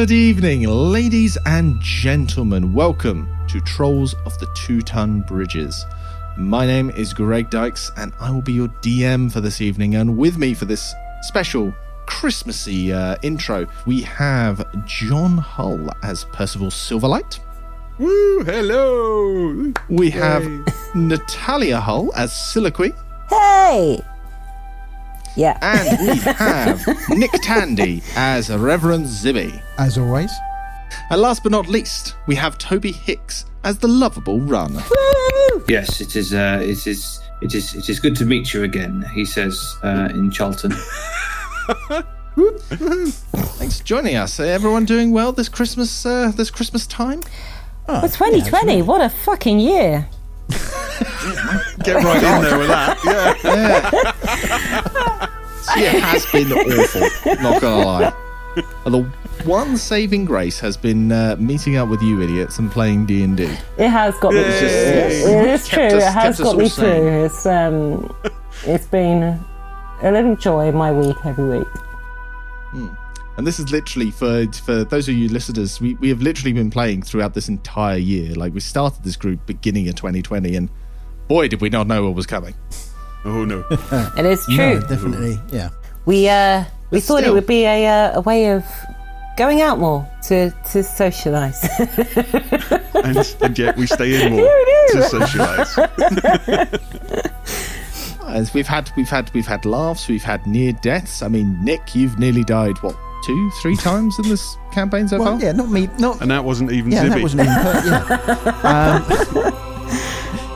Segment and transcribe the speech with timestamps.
[0.00, 2.72] Good evening, ladies and gentlemen.
[2.72, 5.84] Welcome to Trolls of the Two Ton Bridges.
[6.38, 9.96] My name is Greg Dykes, and I will be your DM for this evening.
[9.96, 11.74] And with me for this special
[12.06, 17.38] Christmassy uh, intro, we have John Hull as Percival Silverlight.
[17.98, 19.70] Woo, hello.
[19.90, 20.42] We have
[20.94, 22.96] Natalia Hull as Siliqui.
[23.28, 24.02] Hey!
[25.40, 25.56] Yeah.
[25.62, 29.62] And we have Nick Tandy as Reverend Zibby.
[29.78, 30.30] As always.
[31.08, 34.74] And last but not least, we have Toby Hicks as the lovable Run.
[35.66, 36.34] Yes, it is.
[36.34, 37.20] Uh, it is.
[37.40, 37.74] It is.
[37.74, 39.02] It is good to meet you again.
[39.14, 40.72] He says uh, in Charlton.
[42.36, 44.38] Thanks for joining us.
[44.40, 46.04] Everyone doing well this Christmas?
[46.04, 47.22] Uh, this Christmas time?
[47.88, 50.06] Oh, Well, 2020, what a fucking year.
[51.84, 52.98] Get right in there with that.
[53.04, 53.40] Yeah.
[55.66, 57.42] This year has been awful.
[57.42, 58.12] Not gonna lie.
[58.84, 59.02] And the
[59.44, 63.36] one saving grace has been uh, meeting up with you idiots and playing D and
[63.36, 63.44] D.
[63.78, 64.40] It has got me.
[64.40, 65.22] Yay.
[65.22, 65.84] It is true.
[65.84, 67.02] Us- it has got me all sane.
[67.02, 67.24] through.
[67.26, 68.14] It's um,
[68.64, 69.22] it's been
[70.02, 71.68] a little joy in my week every week.
[73.40, 75.80] And this is literally for for those of you listeners.
[75.80, 78.34] We we have literally been playing throughout this entire year.
[78.34, 80.68] Like we started this group beginning of 2020, and
[81.26, 82.54] boy, did we not know what was coming.
[83.24, 83.64] Oh no.
[84.18, 84.56] It is true.
[84.56, 85.40] No, definitely.
[85.50, 85.70] Yeah.
[86.04, 88.62] We uh, we But thought it would be a uh, a way of
[89.38, 91.64] going out more to to socialise.
[93.04, 95.78] and, and yet we stay in more to socialise.
[98.28, 101.22] As we've had we've had we've had laughs, we've had near deaths.
[101.22, 102.94] I mean, Nick, you've nearly died what
[103.24, 105.40] two, three times in this campaign so Well, far.
[105.44, 105.88] yeah, not me.
[105.98, 106.20] Not.
[106.20, 107.54] And that wasn't even yeah, that wasn't even.
[107.54, 109.00] Per- yeah.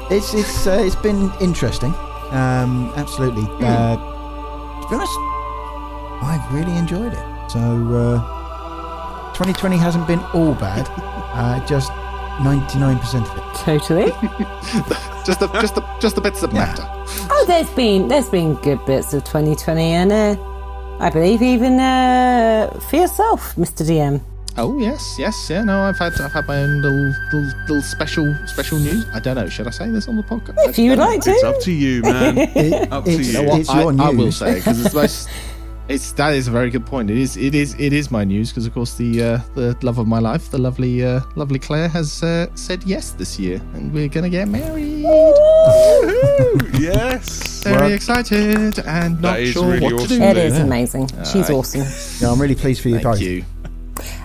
[0.07, 1.95] Um, it's it's uh, it's been interesting.
[2.31, 3.45] Um, absolutely.
[3.65, 5.13] Uh, to be honest,
[6.23, 7.51] I've really enjoyed it.
[7.51, 10.89] So, uh, 2020 hasn't been all bad.
[11.35, 13.55] Uh, just 99% of it.
[13.65, 14.05] totally.
[15.27, 16.61] Just the just the just the bits that Yeah.
[16.67, 16.85] matter.
[17.29, 20.37] Oh, there's been there's been good bits of 2020, and uh,
[21.01, 23.85] I believe even uh, for yourself, Mr.
[23.87, 24.21] DM.
[24.57, 25.65] Oh yes, yes, yeah.
[25.65, 29.05] No, I've had I've had my own little little, little special special news.
[29.13, 29.49] I don't know.
[29.49, 30.55] Should I say this on the podcast?
[30.69, 31.31] If you would like to.
[31.31, 32.39] It's up to you, man.
[32.39, 33.27] It- Up to it's, you.
[33.27, 33.61] You know what?
[33.61, 34.07] it's I, your news.
[34.07, 35.29] I will say it because it's most.
[35.89, 37.11] It's that is a very good point.
[37.11, 39.99] It is it is it is my news because of course the uh, the love
[39.99, 43.93] of my life, the lovely uh, lovely Claire has uh, said yes this year, and
[43.93, 45.05] we're gonna get married.
[45.67, 46.81] Woohoo!
[46.81, 47.63] yes.
[47.65, 50.09] Very Well- excited and not sure really what awesome.
[50.09, 50.23] to do.
[50.23, 50.63] It is Yeah.
[50.65, 51.09] amazing.
[51.33, 51.55] She's Aye.
[51.55, 51.85] awesome.
[52.21, 53.21] Yeah, I'm really pleased for you Thank both.
[53.21, 53.45] you.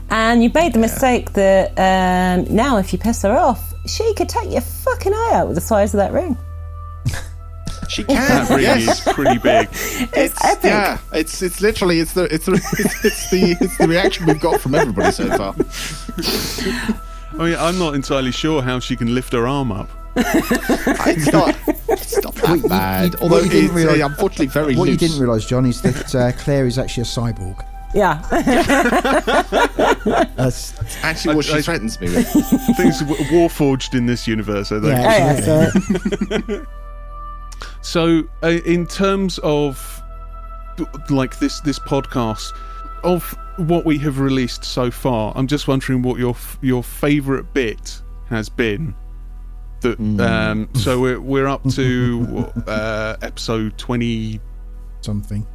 [0.10, 4.28] And you made the mistake that um, now, if you piss her off, she could
[4.28, 6.36] take your fucking eye out with the size of that ring.
[7.88, 8.16] She can.
[8.16, 9.08] That ring yes.
[9.08, 9.68] is pretty big.
[10.16, 10.64] It's, epic.
[10.66, 14.40] Yeah, it's it's literally it's the it's the it's, it's the it's the reaction we've
[14.40, 15.56] got from everybody so far.
[17.40, 19.90] I mean, I'm not entirely sure how she can lift her arm up.
[20.16, 21.56] It's not
[21.88, 23.14] it's not that What bad.
[23.14, 25.02] you- Although what you didn't it's realise- uh, unfortunately very What loose.
[25.02, 27.66] you didn't realise, John, is that uh, Claire is actually a cyborg.
[27.94, 28.22] Yeah.
[30.36, 32.28] That's, Actually, what I- she I- threatens me with.
[32.78, 34.90] Things Warforged in this universe, are they?
[34.90, 35.42] Yeah.
[35.48, 35.72] oh,
[36.38, 36.66] yeah, so
[37.82, 40.02] So, uh, in terms of
[41.10, 42.52] like this this podcast
[43.04, 47.54] of what we have released so far, I'm just wondering what your f- your favourite
[47.54, 48.94] bit has been.
[49.82, 54.40] That um, so we're we're up to uh, episode 20,
[55.02, 55.46] something.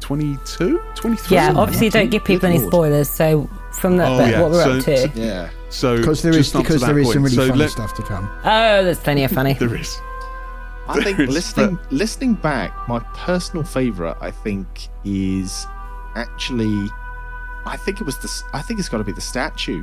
[0.00, 0.80] 22?
[0.94, 1.36] 23?
[1.36, 3.10] yeah, obviously, don't give people any spoilers.
[3.10, 4.96] So, from that Oh, bit, yeah, what we're so- up to.
[4.96, 5.50] so- Yeah.
[5.70, 7.14] So Because there is just up because there is point.
[7.14, 8.30] some really so funny let- stuff to come.
[8.44, 9.54] Oh, there's plenty of funny.
[9.58, 10.00] There is.
[10.88, 15.66] I think There is, listening listening back, my personal favourite, I think, is
[16.14, 16.88] actually,
[17.66, 19.82] I think it was the, I think it's got to be the statue,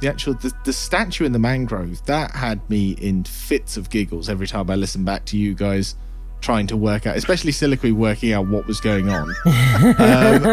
[0.00, 2.04] the actual the, the statue in the mangrove.
[2.06, 5.94] That had me in fits of giggles every time I listened back to you guys
[6.40, 9.34] trying to work out, especially Siliqui working out what was going on.
[9.46, 10.44] Um,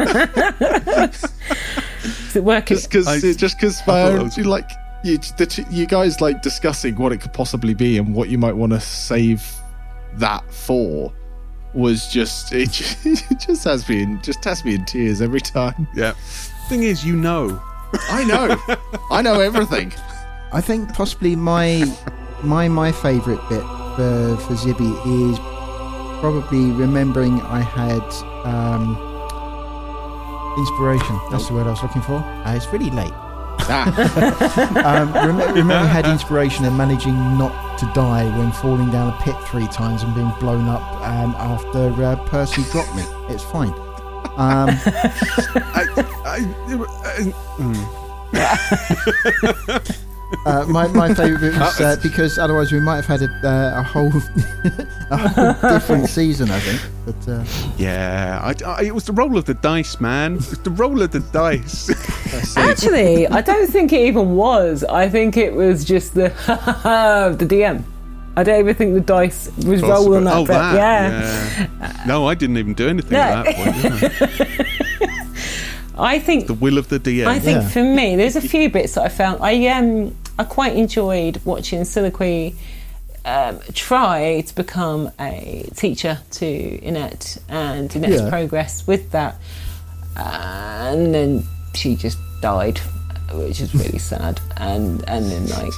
[2.04, 2.78] is it working?
[2.78, 4.70] just because I- just because I my own, was- like
[5.04, 8.38] you, the, t- you guys like discussing what it could possibly be and what you
[8.38, 9.44] might want to save
[10.16, 11.12] that for
[11.74, 15.42] was just it, just it just has me in just has me in tears every
[15.42, 15.88] time.
[15.96, 16.14] Yeah.
[16.70, 17.62] Thing is, you know.
[18.10, 18.78] I know,
[19.10, 19.94] I know everything.
[20.54, 21.84] I think possibly my
[22.44, 23.62] my my favourite bit
[23.96, 24.92] for for Zibby
[25.32, 25.40] is
[26.20, 28.04] probably remembering I had
[28.46, 28.96] um,
[30.58, 31.20] inspiration.
[31.32, 32.16] That's the word I was looking for.
[32.16, 33.14] Uh, it's really late.
[33.64, 33.86] Ah,
[34.86, 39.18] Um, rem- remembering I had inspiration and managing not to die when falling down a
[39.22, 43.04] pit three times and being blown up um, after uh, Percy dropped me.
[43.30, 43.74] It's fine.
[44.42, 44.70] Um,
[45.76, 45.86] I,
[46.26, 46.38] I, I,
[50.48, 53.82] uh, my my favourite bit was uh, because otherwise we might have had a, uh,
[53.82, 54.08] a whole
[55.12, 56.82] a whole different season, I think.
[57.06, 57.44] But uh,
[57.78, 60.34] yeah, I, I, it was the roll of the dice, man.
[60.34, 61.92] It was the roll of the dice.
[62.58, 64.84] Actually, I don't think it even was.
[64.86, 66.30] I think it was just the
[67.38, 67.84] the DM.
[68.38, 70.48] I don't even think the dice was rolling that oh, bit.
[70.54, 70.76] that.
[70.76, 71.68] Yeah.
[71.82, 72.04] yeah.
[72.08, 73.20] No, I didn't even do anything No.
[73.20, 74.68] at that point.
[75.98, 75.98] I?
[76.16, 77.28] I think The will of the DM.
[77.28, 77.68] I think Yeah.
[77.70, 79.40] for me, there's a few bits that I found.
[79.44, 82.56] I um I quite enjoyed watching Soliloquy
[83.24, 88.30] um, try to become a teacher to Inette and Inette's Yeah.
[88.30, 89.36] progress with that,
[90.16, 91.44] and then
[91.76, 92.80] she just died,
[93.34, 94.40] which is really sad.
[94.58, 95.74] And and then like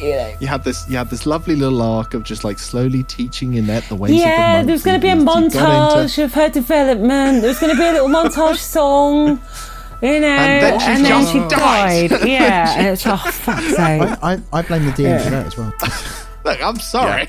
[0.00, 0.34] you know.
[0.40, 3.84] You had this, you had this lovely little arc of just like slowly teaching Annette
[3.88, 4.66] the ways of the Yeah, monk.
[4.66, 7.42] there was going to be a You- you into- montage of her development.
[7.42, 9.40] There's going to be a little montage song,
[10.02, 12.10] you know, And then she just she died.
[12.10, 12.28] died.
[12.28, 14.02] Yeah, and it's oh fuck's sake.
[14.02, 15.72] I, I, I blame the DM for that as well.
[16.44, 17.26] Look, I'm sorry.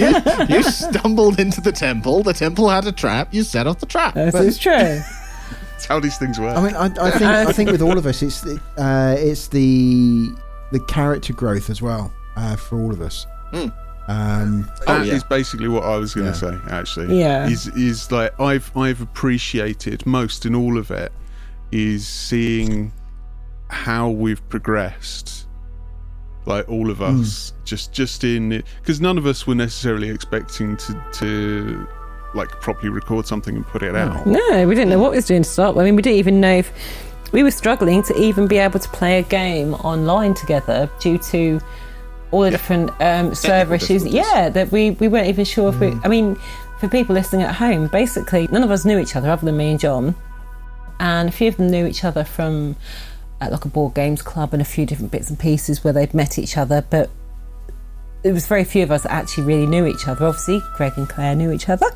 [0.00, 2.22] you, you stumbled into the temple.
[2.22, 3.28] The temple had a trap.
[3.34, 4.14] You set off the trap.
[4.14, 5.00] This is true.
[5.82, 6.56] That's how these things work.
[6.56, 9.48] I mean, I, I think I think with all of us, it's the, uh, it's
[9.48, 10.30] the
[10.70, 13.26] the character growth as well uh, for all of us.
[14.08, 15.18] Um, That is yeah.
[15.28, 16.52] basically what I was going to Yeah.
[16.52, 16.58] say.
[16.70, 17.48] Actually, Yeah.
[17.48, 21.10] is is like I've I've appreciated most in all of it
[21.72, 22.92] is seeing
[23.68, 25.48] how we've progressed.
[26.46, 31.04] Like all of us, just just in because none of us were necessarily expecting to
[31.14, 31.88] to
[32.34, 34.26] like properly record something and put it out.
[34.26, 35.74] No, we didn't know what we was doing to start.
[35.74, 35.82] with.
[35.82, 36.72] I mean, we didn't even know if
[37.32, 41.60] we were struggling to even be able to play a game online together due to
[42.30, 44.06] all the different um, server issues.
[44.06, 45.92] Yeah, that we, we weren't even sure if we.
[46.04, 46.36] I mean,
[46.78, 49.70] for people listening at home, basically, none of us knew each other other than me
[49.70, 50.14] and John.
[50.98, 52.76] And a few of them knew each other from
[53.40, 56.14] at like a board games club and a few different bits and pieces where they'd
[56.14, 57.10] met each other, but
[58.22, 60.26] there was very few of us that actually really knew each other.
[60.26, 61.86] Obviously, Greg and Claire knew each other,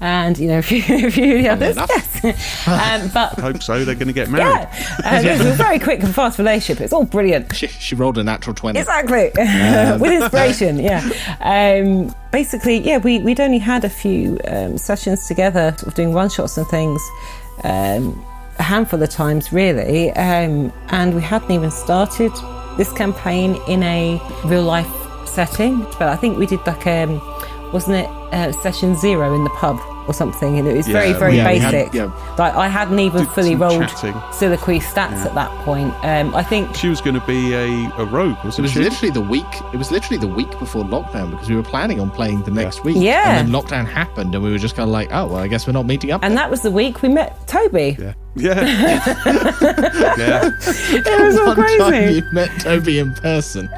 [0.00, 1.76] and you know a few, a few of the others.
[1.76, 2.24] Yes,
[2.68, 3.84] um, but Hope so.
[3.84, 4.68] They're going to get married.
[5.00, 6.82] yeah, um, it was a very quick and fast relationship.
[6.82, 7.54] It's all brilliant.
[7.56, 8.78] She, she rolled a natural 20.
[8.78, 9.30] Exactly.
[10.00, 11.00] With inspiration, yeah.
[11.40, 16.12] Um, basically, yeah, we, we'd only had a few um, sessions together, sort of doing
[16.12, 17.00] one shots and things,
[17.64, 18.24] um,
[18.58, 20.10] a handful of times, really.
[20.10, 22.32] Um, and we hadn't even started
[22.76, 24.86] this campaign in a real life
[25.30, 25.80] setting.
[25.98, 27.20] But I think we did like, um,
[27.72, 29.78] wasn't it uh, session zero in the pub
[30.10, 30.58] or something?
[30.58, 31.94] And it was very, Yeah, very yeah, we had- basic.
[31.94, 32.34] yeah.
[32.38, 34.14] Like, I hadn't even Did fully some rolled chatting.
[34.32, 35.94] Soliloquy stats at that point.
[36.04, 37.64] Um, I think She was going to be a,
[37.98, 38.80] a rogue, It wasn't was she?
[38.80, 39.46] literally the week.
[39.72, 42.84] It was literally the week before lockdown because we were planning on playing the next
[42.84, 42.96] week.
[42.98, 43.38] Yeah.
[43.38, 45.66] And then lockdown happened, and we were just kind of like, oh well, I guess
[45.66, 46.22] we're not meeting up.
[46.24, 46.36] And then.
[46.36, 47.96] that was the week we met Toby.
[47.98, 48.14] Yeah.
[48.36, 48.60] Yeah.
[50.18, 50.50] yeah.
[50.92, 52.14] It was all One time crazy.
[52.16, 53.68] you met Toby in person.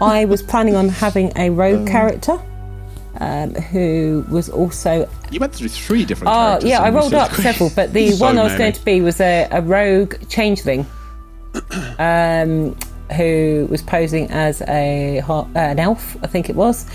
[0.00, 2.38] I was planning on having a rogue character
[3.18, 5.08] um, who was also.
[5.30, 6.32] You went through three different.
[6.34, 8.64] Oh, yeah, I rolled up several, but the So one I was many.
[8.64, 10.86] going to be was a, a rogue changeling
[11.98, 12.76] um,
[13.16, 16.86] who was posing as a uh, an elf, I think it was.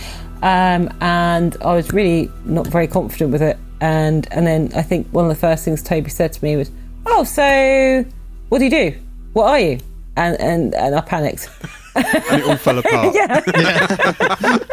[0.42, 3.58] Um, and I was really not very confident with it.
[3.82, 6.72] And and then I think one of the first things Toby said to me was,
[7.06, 8.06] "Oh, so
[8.50, 8.94] what do you do?
[9.34, 9.80] What are you?"
[10.16, 11.50] And and, and I panicked.
[11.96, 13.14] And it all fell apart.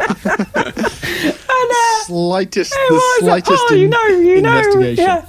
[2.05, 3.19] Slightest, It the was.
[3.19, 3.63] slightest.
[3.69, 5.05] oh, you know, you know, investigation.
[5.05, 5.25] yeah.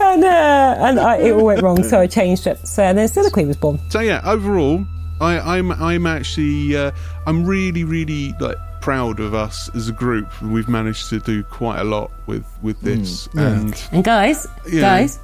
[0.00, 2.58] And uh, and I, it all went wrong, so I changed it.
[2.66, 3.78] So then Soliloquy was born.
[3.90, 4.84] So yeah, overall,
[5.20, 6.90] I, I'm I'm actually uh,
[7.26, 10.28] I'm really really like proud of us as a group.
[10.42, 13.42] We've managed to do quite a lot with with this, yeah.
[13.48, 14.80] and And guys, Yeah.
[14.80, 15.18] guys,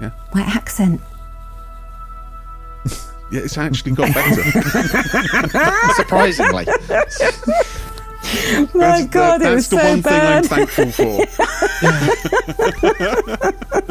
[0.00, 0.10] Yeah.
[0.34, 1.00] my accent.
[3.30, 4.42] yeah, it's actually got better.
[5.94, 6.66] Surprisingly,
[8.74, 10.46] My That's- God, that- it was that's the so one bad.
[10.46, 11.26] thing I'm thankful for.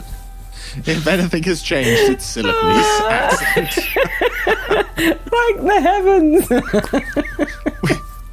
[0.86, 3.10] if anything has changed, it's Soliloquy's ah.
[3.10, 3.72] accent.
[4.96, 6.50] Thank the heavens.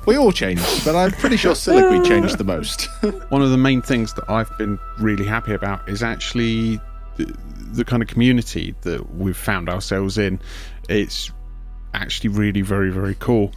[0.06, 2.04] We all changed, but I'm pretty sure Soliloquy ah.
[2.04, 2.88] changed the most.
[3.28, 6.80] one of the main things that I've been really happy about is actually
[7.16, 7.32] the,
[7.72, 10.40] the kind of community that we've found ourselves in.
[10.88, 11.30] It's
[11.94, 13.52] actually really very very cool.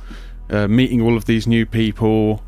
[0.50, 2.44] Uh, meeting all of these new people,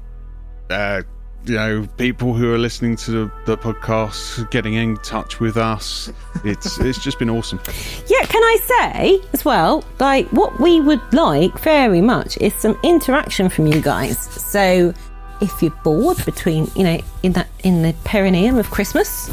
[0.69, 1.01] uh,
[1.45, 6.11] you know, people who are listening to the, the podcast, getting in touch with us.
[6.43, 7.59] It's it's just been awesome.
[8.07, 12.77] yeah, can I say as well, like what we would like very much is some
[12.83, 14.19] interaction from you guys.
[14.19, 14.93] So
[15.41, 19.29] if you're bored between, you know, in that in the perineum of Christmas,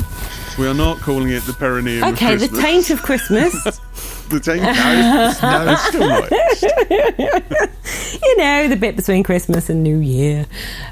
[0.58, 2.04] We are not calling it the perineum.
[2.14, 3.80] Okay, the taint of Christmas.
[4.34, 4.62] the taint.
[4.62, 4.70] No,
[5.30, 6.30] it's, no, it's still not.
[8.22, 10.46] you know, the bit between Christmas and New Year.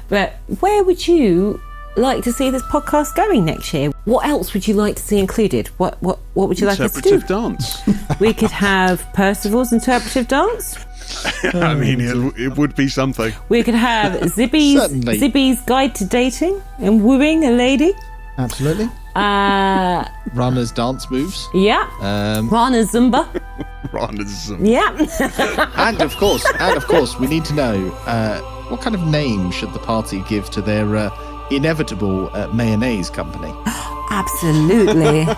[0.09, 1.61] But where would you
[1.95, 3.91] like to see this podcast going next year?
[4.05, 5.67] What else would you like to see included?
[5.77, 7.15] What what what would you like us to do?
[7.15, 7.81] Interpretive dance.
[8.19, 10.77] We could have Percival's interpretive dance.
[11.53, 13.33] I mean, it, it would be something.
[13.49, 15.19] We could have Zibby's Certainly.
[15.19, 17.93] Zibby's guide to dating and wooing a lady.
[18.37, 18.89] Absolutely.
[19.15, 21.47] Uh, Runners dance moves.
[21.53, 21.87] yeah.
[22.01, 23.27] Um, Rana Zumba.
[23.91, 24.65] Ronism.
[24.65, 24.89] Yeah.
[25.77, 28.39] and of course, and of course, we need to know uh,
[28.69, 31.11] what kind of name should the party give to their uh,
[31.51, 33.53] inevitable uh, mayonnaise company.
[34.09, 35.27] Absolutely.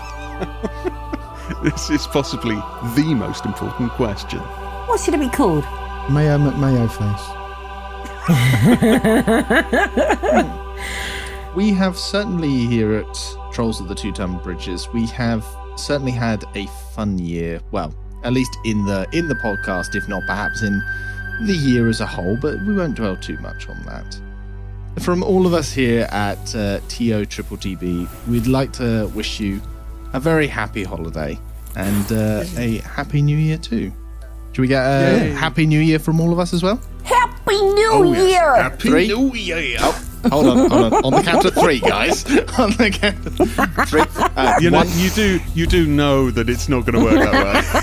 [1.62, 2.56] This is possibly
[2.96, 4.40] the most important question.
[4.40, 5.64] What should it be called?
[6.10, 7.26] Mayo McMayo face.
[11.54, 15.44] We have certainly here at Trolls of the Two Ton Bridges, we have
[15.76, 17.60] certainly had a fun year.
[17.70, 20.82] Well, at least in the in the podcast, if not perhaps in
[21.46, 22.36] the year as a whole.
[22.40, 24.18] But we won't dwell too much on that.
[25.02, 29.60] From all of us here at uh, TO Triple TB, we'd like to wish you
[30.14, 31.38] a very happy holiday
[31.76, 33.92] and uh, a happy New Year too.
[34.52, 35.30] Should we get a Yay.
[35.32, 36.80] happy New Year from all of us as well?
[37.04, 38.30] Happy New Oh, yes.
[38.30, 38.56] Year!
[38.56, 39.08] Happy Three.
[39.08, 39.78] New Year.
[40.30, 41.04] Hold on, hold on.
[41.04, 42.24] On the count of three, guys.
[42.58, 44.02] On the count of three.
[44.36, 44.88] Uh, You know, one.
[44.94, 47.32] you do you do know that it's not going to work that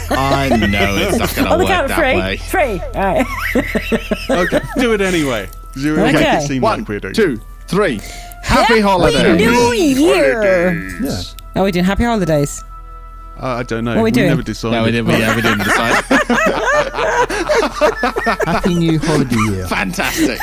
[0.09, 0.15] way.
[0.17, 2.17] I know it's not going to the count work of that three.
[2.17, 2.37] way.
[2.37, 2.79] Three.
[2.95, 4.53] All right.
[4.53, 5.49] Okay, do it anyway.
[5.75, 6.37] You make Okay.
[6.37, 7.13] it seem One, like we're doing.
[7.13, 7.99] two, three.
[8.43, 9.35] Happy holiday.
[9.37, 10.89] New Year!
[10.91, 11.35] Holidays.
[11.55, 12.63] Oh, we're doing happy holidays.
[13.41, 13.91] Uh, I don't know.
[13.95, 14.27] What are we doing?
[14.27, 14.75] never decided.
[14.75, 15.07] No, we didn't.
[15.07, 16.03] We, yeah, we didn't decide.
[18.45, 19.67] Happy New Holiday Year.
[19.67, 20.39] Fantastic.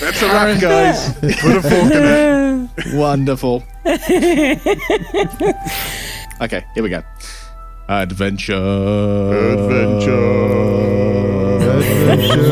[0.00, 1.12] That's a wrap, guys.
[1.40, 2.94] Put a fork in it.
[2.94, 3.62] Wonderful.
[6.40, 7.02] okay, here we go.
[7.88, 8.54] Adventure.
[8.54, 10.22] Adventure.
[12.02, 12.42] Adventure.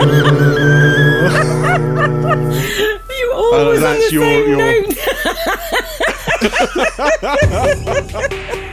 [3.11, 4.97] You always uh, on that's the your- same your- note.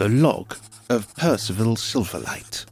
[0.00, 0.56] The log
[0.88, 2.64] of Percival Silverlight.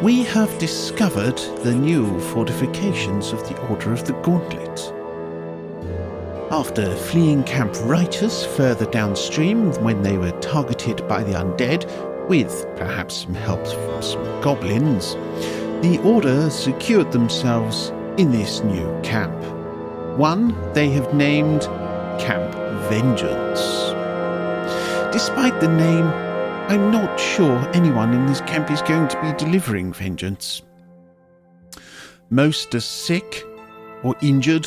[0.00, 4.92] We have discovered the new fortifications of the Order of the Gauntlet.
[6.52, 11.84] After fleeing Camp Righteous further downstream when they were targeted by the undead,
[12.28, 15.14] with perhaps some help from some goblins,
[15.84, 19.34] the Order secured themselves in this new camp.
[20.16, 21.62] One they have named
[22.20, 22.54] Camp
[22.88, 23.91] Vengeance.
[25.12, 26.06] Despite the name,
[26.68, 30.62] I'm not sure anyone in this camp is going to be delivering vengeance.
[32.30, 33.44] Most are sick
[34.02, 34.66] or injured.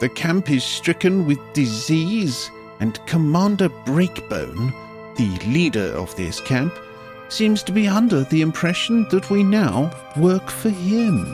[0.00, 2.50] The camp is stricken with disease,
[2.80, 4.74] and Commander Breakbone,
[5.16, 6.74] the leader of this camp,
[7.28, 11.24] seems to be under the impression that we now work for him.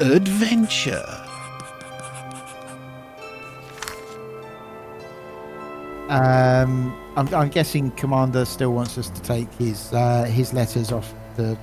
[0.00, 1.21] Adventure.
[6.12, 11.14] Um, I'm, I'm guessing Commander still wants us to take his uh, his letters off
[11.36, 11.56] the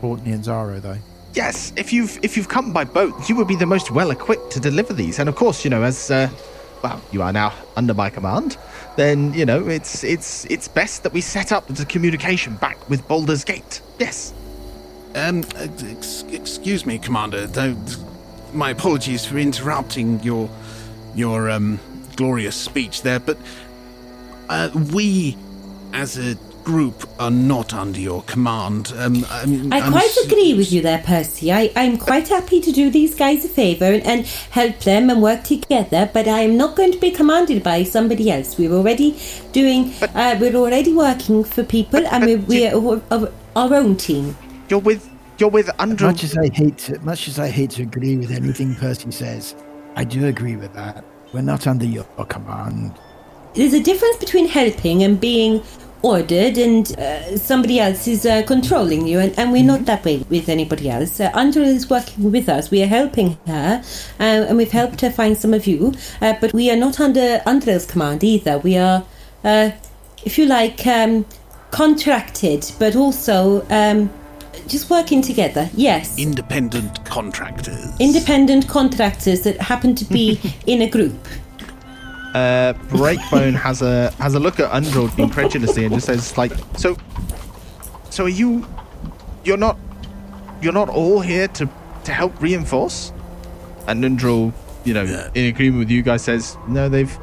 [0.00, 0.98] Port Nyanzaru, though.
[1.34, 4.50] Yes, if you've if you've come by boat, you would be the most well equipped
[4.52, 5.20] to deliver these.
[5.20, 6.28] And of course, you know, as uh,
[6.82, 8.56] well, you are now under my command.
[8.96, 13.06] Then you know it's it's it's best that we set up the communication back with
[13.06, 13.80] Baldur's Gate.
[14.00, 14.34] Yes.
[15.14, 17.46] Um, ex- excuse me, Commander.
[17.46, 17.76] Though,
[18.52, 20.50] my apologies for interrupting your
[21.14, 21.78] your um
[22.16, 23.36] glorious speech there, but
[24.48, 25.36] uh, we,
[25.92, 28.92] as a group, are not under your command.
[28.96, 31.52] Um, I'm, I I'm quite s- agree with you there, Percy.
[31.52, 35.20] I, I'm quite happy to do these guys a favour and, and help them and
[35.22, 38.56] work together, but I am not going to be commanded by somebody else.
[38.58, 39.18] We're already
[39.52, 44.36] doing, uh, we're already working for people and we're, we're our, our, our own team.
[44.68, 46.06] You're with you're with under.
[46.06, 49.56] Much as I hate to, much as I hate to agree with anything Percy says,
[49.96, 51.04] I do agree with that.
[51.32, 52.98] We're not under your command.
[53.54, 55.62] There's a difference between helping and being
[56.02, 60.18] ordered and uh, somebody else is uh, controlling you, and, and we're not that way
[60.28, 61.20] with anybody else.
[61.20, 62.70] Uh, Andrea is working with us.
[62.70, 63.82] We are helping her,
[64.20, 67.40] uh, and we've helped her find some of you, uh, but we are not under
[67.46, 68.58] Andrea's command either.
[68.58, 69.04] We are,
[69.44, 69.70] uh,
[70.24, 71.24] if you like, um,
[71.70, 74.10] contracted, but also um,
[74.66, 75.70] just working together.
[75.74, 76.18] Yes.
[76.18, 77.98] Independent contractors.
[77.98, 81.14] Independent contractors that happen to be in a group.
[82.34, 86.96] Uh, Breakbone has a has a look at Undrilled incredulously and just says like, so,
[88.10, 88.66] so are you,
[89.44, 89.78] you're not,
[90.60, 91.68] you're not all here to
[92.04, 93.12] to help reinforce?
[93.86, 94.52] And Undrill,
[94.84, 95.30] you know, Yeah.
[95.34, 97.16] in agreement with you guys, says no, they've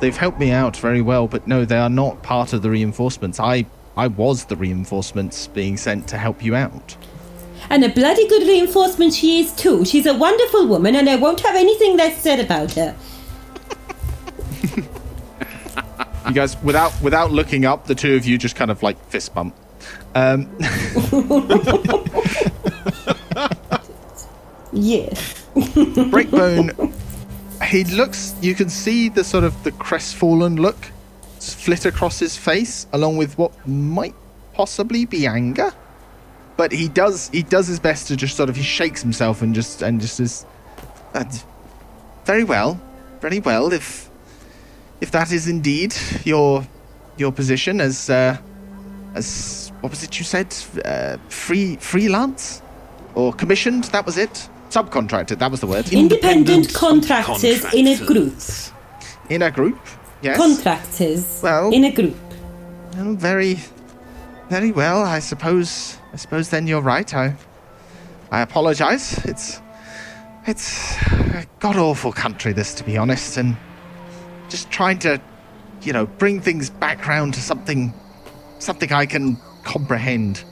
[0.00, 3.38] they've helped me out very well, but no, they are not part of the reinforcements.
[3.38, 3.66] I
[3.98, 6.96] I was the reinforcements being sent to help you out.
[7.70, 9.84] And a bloody good reinforcement she is too.
[9.84, 12.94] She's a wonderful woman, and I won't have anything less said about her.
[16.26, 19.34] You guys, without without looking up, the two of you just kind of like fist
[19.34, 19.54] bump.
[20.14, 20.48] Um,
[24.72, 25.46] Yes.
[25.54, 26.92] Breakbone,
[27.64, 28.34] he looks.
[28.42, 30.90] You can see the sort of the crestfallen look
[31.38, 34.14] flit across his face, along with what might
[34.52, 35.72] possibly be anger.
[36.56, 37.28] But he does.
[37.30, 38.56] He does his best to just sort of.
[38.56, 40.44] He shakes himself and just and just says,
[41.12, 41.44] "That's
[42.24, 42.80] very well,
[43.20, 43.72] very well.
[43.72, 44.10] If
[45.04, 45.94] if that is indeed
[46.24, 46.66] your
[47.18, 48.36] your position as uh,
[49.14, 50.48] as what was it you said?
[50.84, 52.62] Uh, free freelance
[53.14, 53.84] or commissioned?
[53.92, 54.48] That was it.
[54.70, 55.38] Subcontracted.
[55.38, 55.92] That was the word.
[55.92, 58.34] Independent contractors in a group.
[59.28, 59.78] In a group.
[60.22, 60.36] Yes.
[60.38, 62.16] Contractors Well- in a group.
[62.96, 63.58] Well, very,
[64.48, 65.02] very well.
[65.16, 65.98] I suppose.
[66.14, 67.12] I suppose then you're right.
[67.14, 67.36] I,
[68.30, 69.24] I apologise.
[69.24, 69.60] It's,
[70.46, 70.96] it's
[71.42, 72.52] a god awful country.
[72.52, 73.56] This, to be honest, and
[74.54, 75.20] just trying to,
[75.82, 77.92] you know, bring things back round to something,
[78.60, 80.44] something I can comprehend.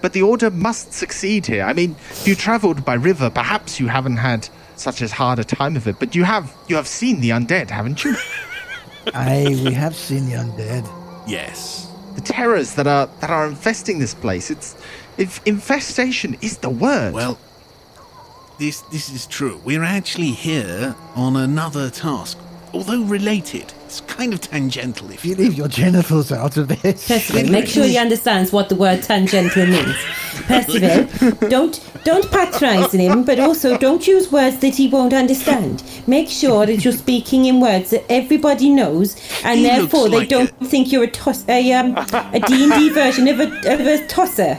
[0.00, 1.64] But the order must succeed here.
[1.64, 5.44] I mean, if you travelled by river, perhaps you haven't had such as hard a
[5.44, 5.96] time of it.
[5.98, 8.14] But you have, you have seen the undead, haven't you?
[9.14, 10.84] Aye, we have seen the undead.
[11.26, 11.88] Yes.
[12.14, 14.50] the terrors that are that are infesting this place.
[14.50, 14.76] It's
[15.18, 17.12] if infestation is the word.
[17.14, 17.38] Well,
[18.58, 19.60] this this is true.
[19.64, 22.38] We're actually here on another task,
[22.72, 23.72] although related.
[23.92, 27.06] It's kind of tangential, if you You leave your genitals out of this.
[27.06, 29.94] Percival, make sure he understands what the word tangential means.
[30.46, 35.82] Percival, don't don't patronise him, but also don't use words that he won't understand.
[36.06, 40.18] Make sure that you're speaking in words that everybody knows, and He therefore looks they
[40.20, 41.94] like don't think you're a toss a um
[42.32, 44.58] a D and D version of a of a tosser.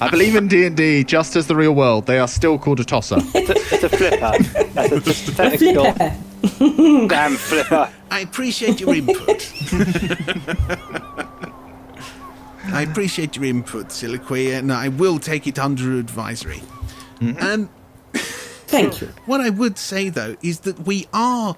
[0.00, 2.06] I believe in D and D just as the real world.
[2.06, 3.18] They are still called a tosser.
[3.34, 4.32] It's a flipper.
[4.72, 6.16] That's a just A technical flipper.
[7.08, 7.90] Damn flipper.
[8.10, 9.52] I appreciate your input.
[12.66, 16.62] I appreciate your input, Siliqui, and I will take it under advisory.
[17.20, 17.68] And
[18.14, 19.08] Thank you.
[19.26, 21.56] what I would say, though, is that we are.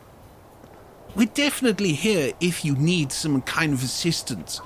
[1.15, 4.61] We're definitely here if you need some kind of assistance.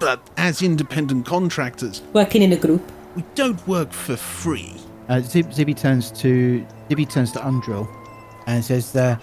[0.00, 2.82] But as independent contractors, Working in a group.
[3.14, 4.74] we don't work for free.
[5.08, 7.86] Uh, Zib- Zibby turns to Zibby turns to Undrill
[8.46, 9.16] and says, uh,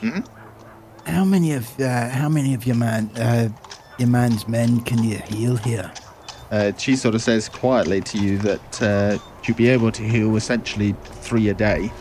[1.05, 3.49] "How many of uh, how many of your man uh,
[3.97, 5.91] your man's men can you heal here?"
[6.51, 10.35] Uh, she sort of says quietly to you that uh, you'll be able to heal
[10.35, 11.91] essentially three a day,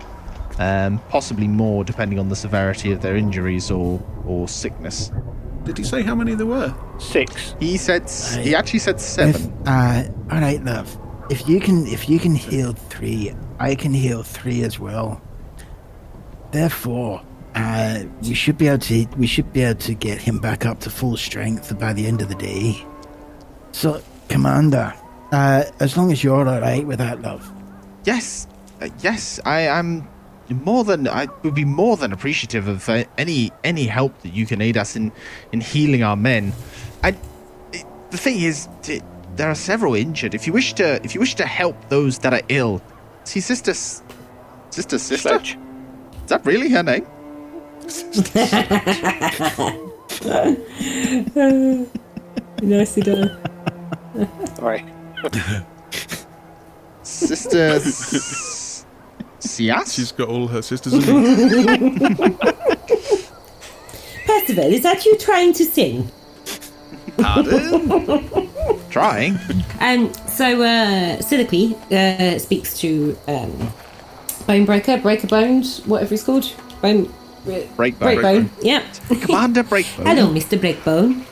[0.59, 5.11] um, possibly more depending on the severity of their injuries or or sickness.
[5.65, 6.75] Did he say how many there were?
[6.99, 7.55] Six.
[7.61, 9.53] He said s- he actually said If, seven.
[9.67, 10.99] uh, all right, love.
[11.31, 15.23] If you can if you can heal three, I can heal three as well.
[16.53, 17.23] Therefore,
[17.55, 20.81] uh, we should be able to we should be able to get him back up
[20.81, 22.85] to full strength by the end of the day.
[23.73, 24.93] So, Commander,
[25.33, 27.51] uh, as long as you're all right with that, love.
[28.05, 28.47] Yes,
[28.81, 30.07] uh, yes, I am
[30.51, 34.45] more than I would be more than appreciative of uh, any any help that you
[34.47, 35.11] can aid us in
[35.53, 36.53] in healing our men.
[37.03, 37.17] I,
[37.73, 39.01] it- the thing is, t-
[39.37, 40.35] there are several injured.
[40.35, 42.83] If you wish to, if you wish to help those that are ill,
[43.25, 45.17] see, sister, sister, sister.
[45.17, 45.57] Sledge.
[46.25, 47.07] Is that really her name?
[52.63, 53.37] Nicely done.
[54.61, 54.85] Right.
[57.03, 58.87] Sister S-
[59.41, 59.95] Sias.
[59.95, 61.03] She's got all her sisters in
[64.27, 66.09] Percival, is that you trying to sing?
[67.19, 68.49] Pardon?
[68.91, 69.37] Trying.
[69.81, 73.73] Um, so uh, Siliqui uh, speaks to um,
[74.43, 76.53] Bonebreaker, Breaker Bones, whatever he's called.
[76.81, 77.07] Bone,
[77.45, 77.97] Breakbone.
[77.97, 78.49] Breakbone.
[78.61, 78.83] Yeah.
[79.21, 80.07] Commander Breakbone.
[80.07, 80.59] Hello, Mr.
[80.59, 81.25] Breakbone.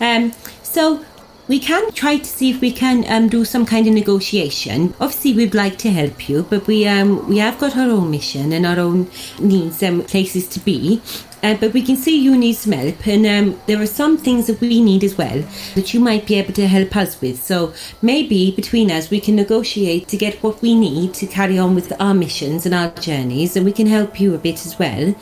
[0.00, 1.04] Um, so
[1.48, 4.94] we can try to see if we can um, do some kind of negotiation.
[5.00, 8.52] Obviously, we'd like to help you, but we um, we have got our own mission
[8.52, 11.00] and our own needs and places to be.
[11.42, 14.48] Uh, but we can see you need some help, and um, there are some things
[14.48, 15.42] that we need as well
[15.76, 17.40] that you might be able to help us with.
[17.40, 21.76] So maybe between us, we can negotiate to get what we need to carry on
[21.76, 25.14] with our missions and our journeys, and we can help you a bit as well.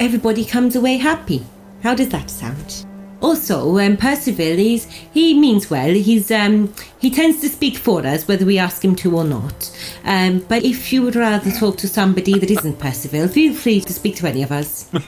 [0.00, 1.44] Everybody comes away happy.
[1.82, 2.87] How does that sound?
[3.20, 5.92] Also, um, Percival, he's, he means well.
[5.92, 9.76] He's um, he tends to speak for us, whether we ask him to or not.
[10.04, 13.92] Um, but if you would rather talk to somebody that isn't Percival, feel free to
[13.92, 14.88] speak to any of us.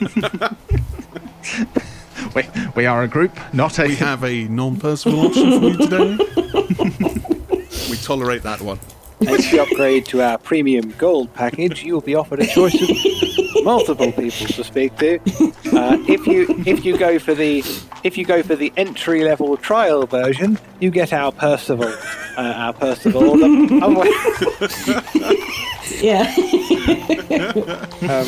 [2.35, 3.87] We, we are a group, not a.
[3.87, 6.17] We have a non-personal option for you today.
[7.89, 8.79] we tolerate that one.
[9.19, 12.87] If you upgrade to our premium gold package, you'll be offered a choice of
[13.63, 15.15] multiple people to speak to.
[15.73, 17.59] Uh, if you if you go for the
[18.03, 21.87] if you go for the entry level trial version, you get our Percival
[22.37, 23.37] uh, our Percival.
[23.37, 23.81] The,
[26.01, 26.33] yeah.
[28.11, 28.27] um,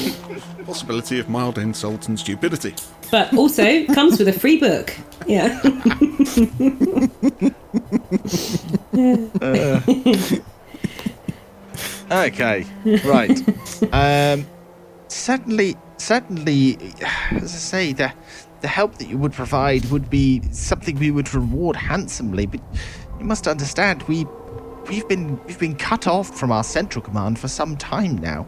[0.65, 2.73] Possibility of mild insult and stupidity.
[3.11, 4.95] but also comes with a free book.
[5.27, 5.59] Yeah.
[12.13, 12.65] Okay,
[13.05, 13.41] right.
[13.93, 14.45] um,
[15.13, 16.77] certainly, certainly,
[17.31, 18.13] as I say, the
[18.61, 22.45] the help that you would provide would be something we would reward handsomely.
[22.45, 22.61] But
[23.19, 24.25] you must understand, we
[24.89, 28.47] we've been we've been cut off from our central command for some time now.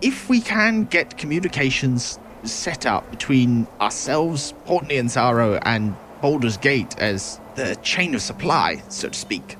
[0.00, 7.40] If we can get communications set up between ourselves, Port Nyanzaru, and Baldur's Gate as
[7.56, 9.56] the chain of supply, so to speak,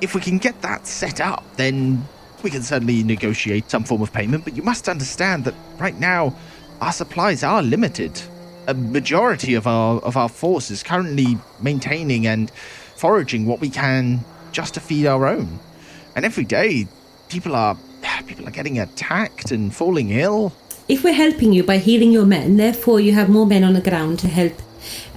[0.00, 2.06] if we can get that set up, then
[2.42, 4.44] we can certainly negotiate some form of payment.
[4.44, 6.34] But you must understand that right now,
[6.80, 8.20] our supplies are limited.
[8.66, 12.50] A majority of our of our force is currently maintaining and
[12.96, 14.20] foraging what we can
[14.52, 15.58] just to feed our own.
[16.14, 16.86] And every day,
[17.28, 17.76] people are
[18.26, 20.52] people are getting attacked and falling ill.
[20.88, 23.80] If we're helping you by healing your men, therefore you have more men on the
[23.80, 24.54] ground to help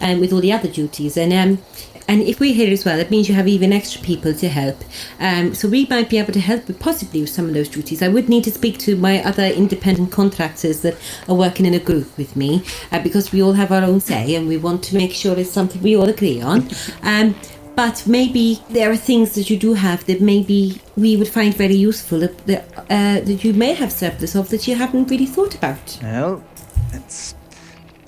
[0.01, 1.17] um, with all the other duties.
[1.17, 1.63] And um,
[2.07, 4.83] and if we're here as well, it means you have even extra people to help.
[5.19, 8.01] Um, so we might be able to help with possibly with some of those duties.
[8.01, 11.79] I would need to speak to my other independent contractors that are working in a
[11.79, 14.95] group with me uh, because we all have our own say and we want to
[14.95, 16.69] make sure it's something we all agree on.
[17.01, 17.35] Um,
[17.75, 21.75] but maybe there are things that you do have that maybe we would find very
[21.75, 25.99] useful that, uh, that you may have surplus of that you haven't really thought about.
[26.01, 26.43] Well,
[26.93, 27.33] it's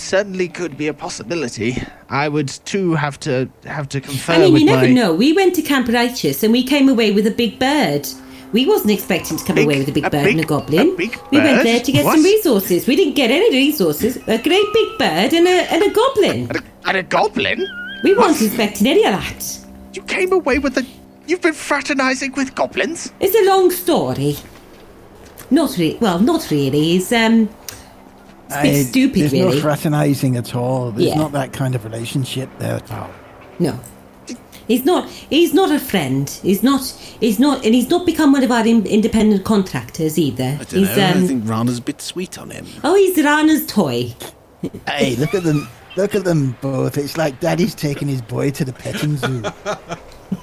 [0.05, 1.75] certainly could be a possibility.
[2.09, 5.13] I would too have to have to confer I mean, with you never my know.
[5.13, 8.07] We went to Camp Righteous and we came away with a big bird.
[8.53, 10.47] We wasn't expecting to come Big- away with a big a bird big- and a
[10.47, 10.89] goblin.
[10.93, 12.15] a big we went there to get What?
[12.15, 12.87] some resources.
[12.87, 14.15] We didn't get any resources.
[14.27, 16.47] A great big bird and a, and a goblin.
[16.49, 17.67] and a, and a goblin.
[18.03, 19.59] We weren't expecting any of that.
[19.93, 20.85] You came away with a.
[21.27, 23.11] You've been fraternizing with goblins.
[23.19, 24.37] It's a long story.
[25.51, 25.97] Not really.
[25.99, 26.95] Well, not really.
[26.97, 27.49] It's um,
[28.63, 29.55] it's a bit I- stupid, There's really.
[29.55, 30.91] no fraternising at all.
[30.91, 31.15] There's Yeah.
[31.15, 33.09] not that kind of relationship there at all.
[33.59, 33.79] No.
[34.67, 35.07] He's not.
[35.29, 36.27] He's not a friend.
[36.41, 36.81] He's not.
[37.19, 40.57] He's not, and he's not become one of our in, independent contractors either.
[40.59, 41.05] I don't he's know.
[41.11, 41.23] um.
[41.23, 42.65] I think Rana's a bit sweet on him.
[42.83, 44.13] Oh, he's Rana's toy.
[44.87, 45.67] Hey, look at them.
[45.95, 46.97] Look at them both.
[46.97, 49.43] It's like Daddy's taking his boy to the petting zoo.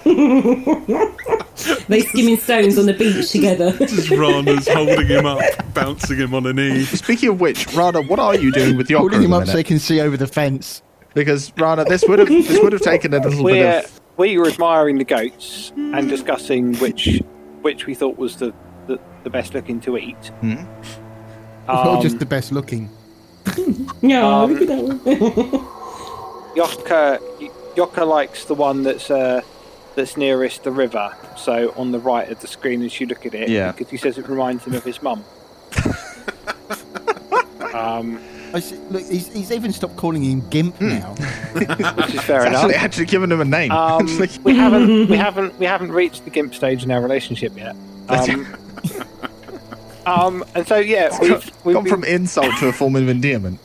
[1.89, 3.73] They skimming stones on the beach together.
[3.79, 5.41] Just Rana's holding him up,
[5.75, 6.85] bouncing him on a knee.
[6.85, 9.65] Speaking of which, Rana, what are you doing with your Holding him up so he
[9.65, 10.83] can see over the fence.
[11.15, 14.01] Because Rana, this would have this would have taken a little bit we're of.
[14.17, 17.21] we were admiring the goats and discussing which
[17.61, 18.55] which we thought was the
[18.87, 20.17] the, the best looking to eat.
[20.41, 20.55] Hmm?
[21.69, 22.89] Or Um, just the best looking.
[24.03, 25.67] no, Um, look at that one.
[26.57, 27.19] Yoka
[27.77, 29.43] Yoka likes the one that's uh,
[29.95, 33.35] that's nearest the river, so on the right of the screen as you look at
[33.35, 33.49] it.
[33.49, 33.73] Yeah.
[33.73, 35.25] Because he says it reminds him of his mum.
[37.75, 38.21] um,
[38.55, 41.15] I see, look, he's, he's even stopped calling him Gimp now.
[41.55, 42.65] which is fair It's enough.
[42.65, 43.71] actually, actually given him a name.
[43.73, 44.07] Um,
[44.45, 47.75] we haven't we haven't we haven't reached the gimp stage in our relationship yet.
[48.09, 48.57] Um,
[50.05, 53.61] um, and so yeah, we've, we've gone from insult to a form of endearment.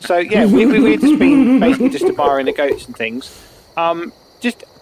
[0.00, 3.46] So yeah, we, we, we've just been basically just admiring the goats and things.
[3.76, 4.21] Um, just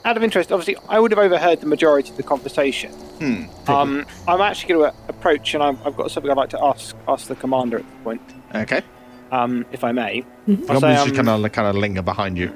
[0.05, 2.93] out of interest, obviously, I would have overheard the majority of the conversation.
[2.93, 6.63] Hmm, um, I'm actually going to approach, and I've, I've got something I'd like to
[6.63, 8.23] ask ask the commander at this point,
[8.55, 8.83] okay.
[9.31, 10.25] um, if I may.
[10.47, 12.55] The I'll say, goblins just um, kind of kind of linger behind you.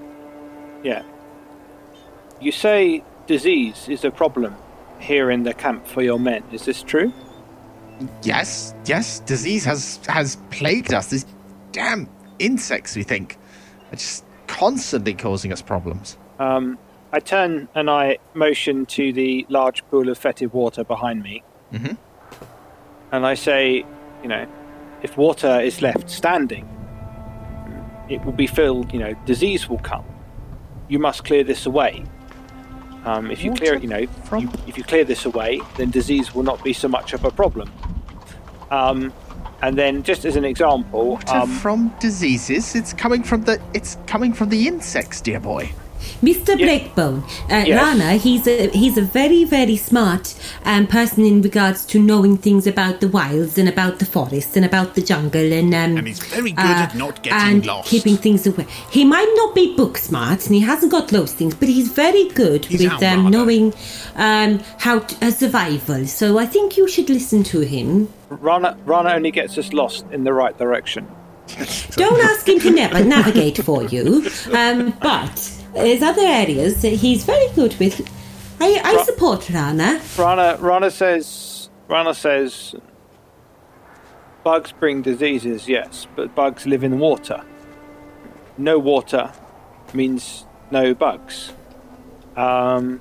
[0.82, 1.02] Yeah.
[2.40, 4.54] You say disease is a problem
[4.98, 6.42] here in the camp for your men.
[6.52, 7.12] Is this true?
[8.22, 9.20] Yes, yes.
[9.20, 11.08] Disease has has plagued us.
[11.08, 11.26] These
[11.72, 12.96] damn insects.
[12.96, 13.36] We think.
[13.92, 16.16] are just constantly causing us problems.
[16.38, 16.78] Um,
[17.14, 21.44] I turn and I motion to the large pool of fetid water behind me.
[21.72, 21.96] Mhm.
[23.12, 23.86] And I say,
[24.22, 24.46] you know,
[25.00, 26.68] if water is left standing,
[28.08, 30.04] it will be filled, you know, disease will come.
[30.88, 32.02] You must clear this away.
[33.04, 35.90] Um, if you clear it, you know, from- you, if you clear this away, then
[35.90, 37.70] disease will not be so much of a problem.
[38.72, 39.12] Um,
[39.62, 42.74] and then, just as an example, Water um, from diseases.
[42.74, 43.60] It's coming from the.
[43.72, 45.70] It's coming from the insects, dear boy.
[46.22, 46.58] Mr.
[46.58, 46.66] Yeah.
[46.66, 47.82] Blackbone, uh, Yes.
[47.82, 52.66] Rana, he's a he's a very very smart um, person in regards to knowing things
[52.66, 56.20] about the wilds and about the forest and about the jungle and um, And he's
[56.20, 57.46] very good at not getting lost.
[57.50, 57.88] and lost.
[57.90, 58.66] keeping things away.
[58.90, 62.28] He might not be book smart and he hasn't got those things, but he's very
[62.30, 63.72] good He's with our um, knowing
[64.16, 66.06] um, how to, uh, survival.
[66.06, 68.12] So I think you should listen to him.
[68.30, 71.06] Rana, Rana only gets us lost in the right direction.
[71.92, 74.26] Don't ask him to never navigate for you.
[74.52, 78.00] Um, but there's other areas that he's very good with.
[78.60, 80.00] I, I Ra- support Rana.
[80.18, 82.74] Rana, Rana says, Rana says,
[84.42, 87.42] bugs bring diseases, yes, but bugs live in water.
[88.56, 89.32] No water
[89.92, 91.52] means no bugs.
[92.36, 93.00] Um,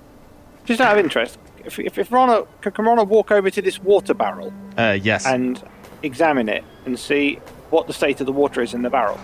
[0.66, 3.80] just out of interest, if, if, if Rana, can, can Rana walk over to this
[3.80, 5.26] water barrel Uh, yes.
[5.26, 5.62] and
[6.02, 7.36] examine it and see
[7.70, 9.20] what the state of the water is in the barrel?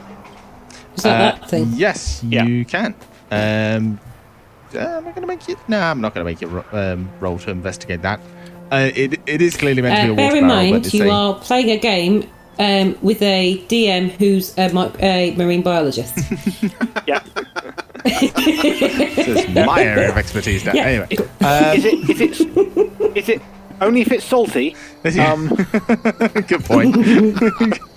[0.96, 1.72] Is that Uh, that thing?
[1.74, 2.44] Yes, Yeah.
[2.46, 2.94] you can.
[3.32, 4.00] Um,
[4.74, 5.58] uh, am I going to make it?
[5.68, 8.20] No, I'm not going to make it ro- um, roll to investigate that.
[8.72, 10.72] Uh, it, it is clearly meant to be Uh, a bear water in barrel, but
[10.72, 14.92] mind, it's you a- are playing a game um, with a DM who's a, mi-
[15.00, 16.16] a marine biologist.
[17.08, 17.24] Yeah.
[18.06, 20.74] it's my area of expertise now.
[20.74, 20.84] Yeah.
[20.86, 22.10] Anyway, is it?
[22.10, 23.18] Is it?
[23.18, 23.42] Is it
[23.82, 24.76] only if it's salty?
[25.20, 25.48] Um,
[26.48, 26.96] good point.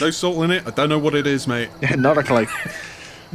[0.00, 0.62] No salt in it.
[0.68, 1.68] I don't know what it is, mate.
[1.98, 2.46] Not a clue.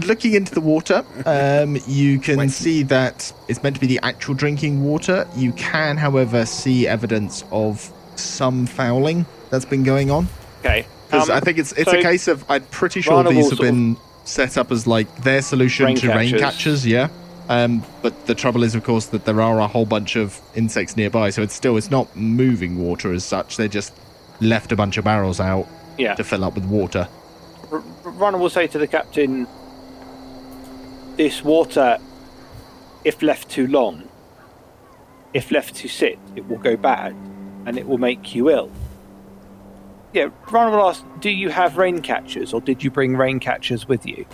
[0.05, 4.33] Looking into the water, um, you can see that it's meant to be the actual
[4.35, 5.27] drinking water.
[5.35, 10.27] You can, however, see evidence of some fouling that's been going on.
[10.59, 10.85] okay.
[11.07, 13.59] Because Um, I think it's it's so a case of I'm pretty sure these have
[13.59, 16.41] been set up as like their solution Rain to rain catchers.
[16.41, 17.07] catchers, yeah.
[17.49, 20.95] Um, but the trouble is, of course, that there are a whole bunch of insects
[20.95, 23.57] nearby, so it's still it's not moving water as such.
[23.57, 23.91] They just
[24.39, 26.13] left a bunch of barrels out Yeah.
[26.13, 27.07] to fill up with water.
[27.71, 29.47] R- Rana will say to the captain,
[31.19, 31.97] "This water,
[33.03, 34.03] if left too long,
[35.33, 37.13] if left to sit, it will go bad,
[37.65, 38.71] and it will make you ill."
[40.13, 43.85] Yeah, Rana will ask, "Do you have rain catchers, or did you bring rain catchers
[43.85, 44.25] with you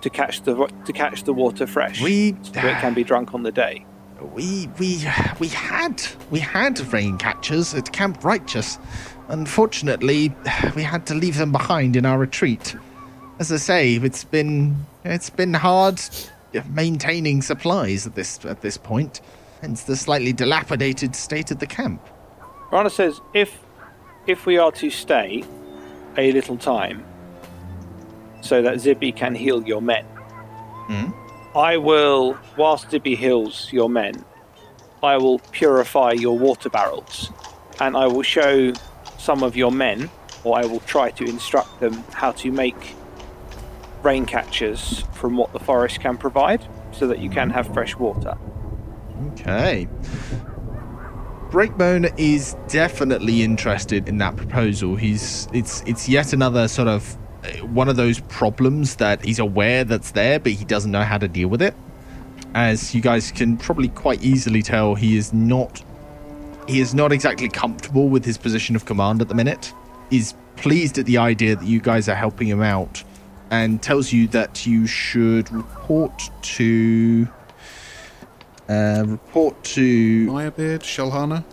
[0.00, 0.54] to catch the
[0.86, 3.86] to catch the water fresh, We so it can be drunk on the day?"
[4.34, 4.90] we we
[5.38, 8.80] we had we had rain catchers at Camp Righteous.
[9.28, 10.34] Unfortunately,
[10.74, 12.74] we had to leave them behind in our retreat.
[13.38, 16.00] As I say, it's been it's been hard
[16.68, 19.20] maintaining supplies at this at this point.
[19.60, 22.00] Hence the slightly dilapidated state of the camp.
[22.70, 23.58] Rana says, "If
[24.26, 25.44] if we are to stay
[26.16, 27.04] a little time,
[28.40, 30.04] so that Zibby can heal your men,
[30.88, 31.14] Mhm.
[31.54, 34.24] I will, whilst Zibby heals your men,
[35.02, 37.30] I will purify your water barrels,
[37.80, 38.72] and I will show
[39.18, 40.10] some of your men,
[40.44, 42.94] or I will try to instruct them how to make
[44.02, 48.36] rain catchers from what the forest can provide, so that you can have fresh water."
[49.32, 49.88] Okay.
[51.50, 54.96] Breakbone is definitely interested in that proposal.
[54.96, 59.84] He's it's it's yet another sort of uh, one of those problems that he's aware
[59.84, 61.74] that's there, but he doesn't know how to deal with it.
[62.54, 65.82] As you guys can probably quite easily tell, he is not
[66.66, 69.74] he is not exactly comfortable with his position of command at the minute.
[70.10, 73.04] He's pleased at the idea that you guys are helping him out
[73.52, 77.28] and tells you that you should report to
[78.68, 81.44] uh, report to Meyerbeard, Shalhana.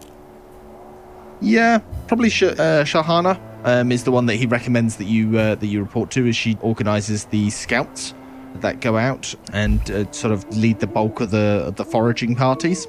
[1.41, 5.55] yeah, probably Sh- uh, Shahana um, is the one that he recommends that you uh,
[5.55, 8.13] that you report to, as she organises the scouts
[8.55, 12.33] that go out and uh, sort of lead the bulk of the of the foraging
[12.33, 12.87] parties.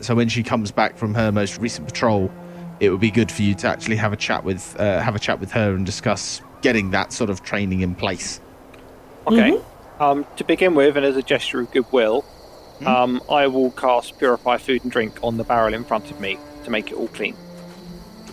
[0.00, 2.32] So when she comes back from her most recent patrol,
[2.80, 5.18] it would be good for you to actually have a chat with uh, have a
[5.18, 8.40] chat with her and discuss getting that sort of training in place.
[9.26, 9.60] Okay.
[10.00, 12.24] Um, to begin with, and as a gesture of goodwill,
[12.86, 16.38] um, I will cast Purify Food and Drink on the barrel in front of me
[16.64, 17.36] to make it all clean.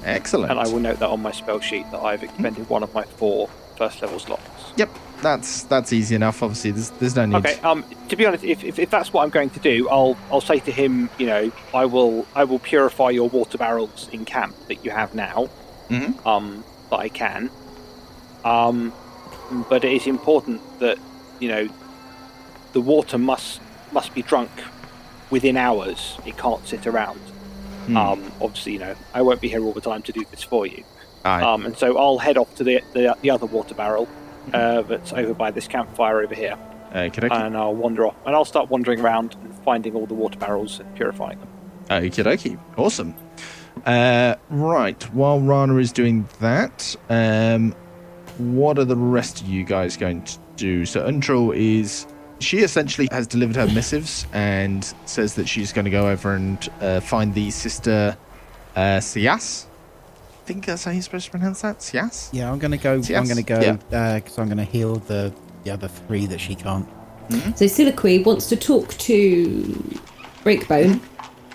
[0.06, 0.50] Excellent.
[0.50, 3.04] And I will note that on my spell sheet that I've expended one of my
[3.04, 4.42] four first level slots.
[4.78, 4.90] Yep,
[5.22, 6.42] that's that's easy enough.
[6.42, 7.36] Obviously, there's there's no need.
[7.36, 7.60] Okay.
[7.60, 10.42] Um, to be honest, if, if, if that's what I'm going to do, I'll I'll
[10.42, 14.56] say to him, you know, I will I will purify your water barrels in camp
[14.70, 15.50] that you have now.
[15.90, 16.26] Mhm.
[16.26, 17.50] Um, that I can.
[18.44, 18.94] Um,
[19.70, 20.98] but it is important that
[21.40, 21.70] you know
[22.74, 24.50] the water must must be drunk
[25.30, 26.18] within hours.
[26.26, 27.20] It can't sit around.
[27.88, 27.98] Hmm.
[27.98, 30.66] Um, obviously, you know I won't be here all the time to do this for
[30.66, 30.84] you.
[31.26, 31.42] Aye.
[31.44, 34.08] Um, and so I'll head off to the the, the other water barrel
[34.42, 34.56] Mm-hmm.
[34.56, 36.58] uh, that's over by this campfire over here,
[36.96, 37.32] dokie.
[37.32, 40.80] and I'll wander off and I'll start wandering around and finding all the water barrels
[40.80, 41.48] and purifying them.
[41.92, 42.60] Okie dokie.
[42.76, 43.14] Awesome.
[43.86, 45.00] Uh, right.
[45.14, 47.76] While Rana is doing that, um,
[48.38, 50.86] what are the rest of you guys going to do?
[50.86, 52.08] So Undril is.
[52.40, 56.70] She essentially has delivered her missives and says that she's going to go over and
[56.82, 58.18] uh, find the sister
[58.76, 59.66] uh, Sias.
[60.42, 61.80] I think that's how you're supposed to pronounce that.
[61.80, 62.30] Sias?
[62.34, 62.96] Yeah, I'm gonna go.
[62.96, 64.18] Yes, I'm gonna go yeah.
[64.20, 65.32] because I'm gonna heal the
[65.64, 66.88] the other three that she can't.
[67.30, 69.64] So Siliqui wants to talk to
[70.44, 71.00] Breakbone,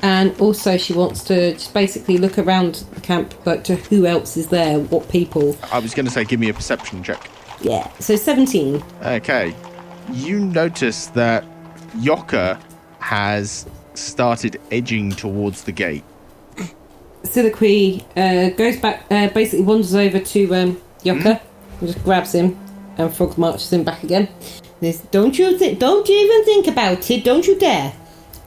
[0.03, 4.37] and also she wants to just basically look around the camp, but to who else
[4.37, 5.57] is there, what people.
[5.73, 7.31] I was going to say, give me a perception check.
[7.61, 7.91] Yeah.
[7.99, 8.83] So 17.
[9.03, 9.55] Okay.
[10.13, 11.45] You notice that
[11.99, 12.61] Yoka
[13.01, 16.05] has started edging towards the gate.
[17.23, 21.41] Siliqui uh, goes back, uh, basically wanders over to um, Yoka,
[21.81, 22.59] and just grabs him,
[22.99, 24.29] and Frog marches him back again.
[24.81, 27.25] This, don't you th- don't you even think about it?
[27.25, 27.93] Don't you dare!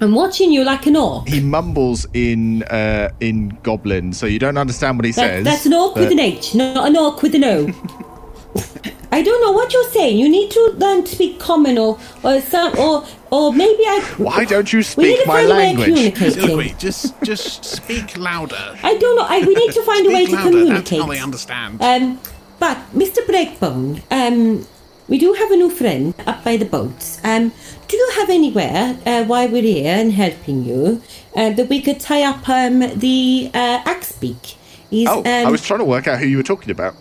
[0.02, 1.28] I'm watching you like an orc.
[1.28, 5.44] He mumbles in uh, in Goblin, so you don't understand what he That, says.
[5.44, 7.68] that's an orc with an H, not an orc with an O.
[9.12, 10.18] I don't know what you're saying.
[10.18, 14.00] You need to learn to speak common or or some or or maybe I.
[14.18, 15.88] Why don't you We need speak to my find a way of language?
[16.16, 16.44] communicating.
[16.44, 18.78] Silkweed, just just speak louder.
[18.84, 19.26] I don't know.
[19.28, 20.90] I, we need to find a way Speak to louder, communicate.
[20.90, 21.82] That's how they understand.
[21.82, 22.20] Um,
[22.60, 23.20] but Mr.
[23.26, 24.66] Breakbone, um,
[25.08, 27.20] we do have a new friend up by the boats.
[27.24, 27.52] Um,
[27.89, 31.02] do you have anywhere uh, while we're here and helping you
[31.36, 34.58] uh, that we could tie up um, the uh, axe beak?
[34.89, 36.95] He's Oh, um, I was trying to work out who you were talking about.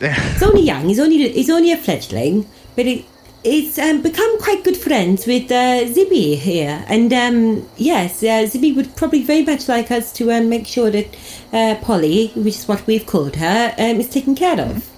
[0.00, 0.88] it's only young.
[0.88, 2.46] He's only he's only a fledgling,
[2.76, 3.04] but it,
[3.42, 6.84] it's um, become quite good friends with uh, Zibby here.
[6.88, 10.90] And um, yes, uh, Zibby would probably very much like us to um, make sure
[10.90, 11.08] that
[11.52, 14.88] uh, Polly, which is what we've called her, um, is taken care of.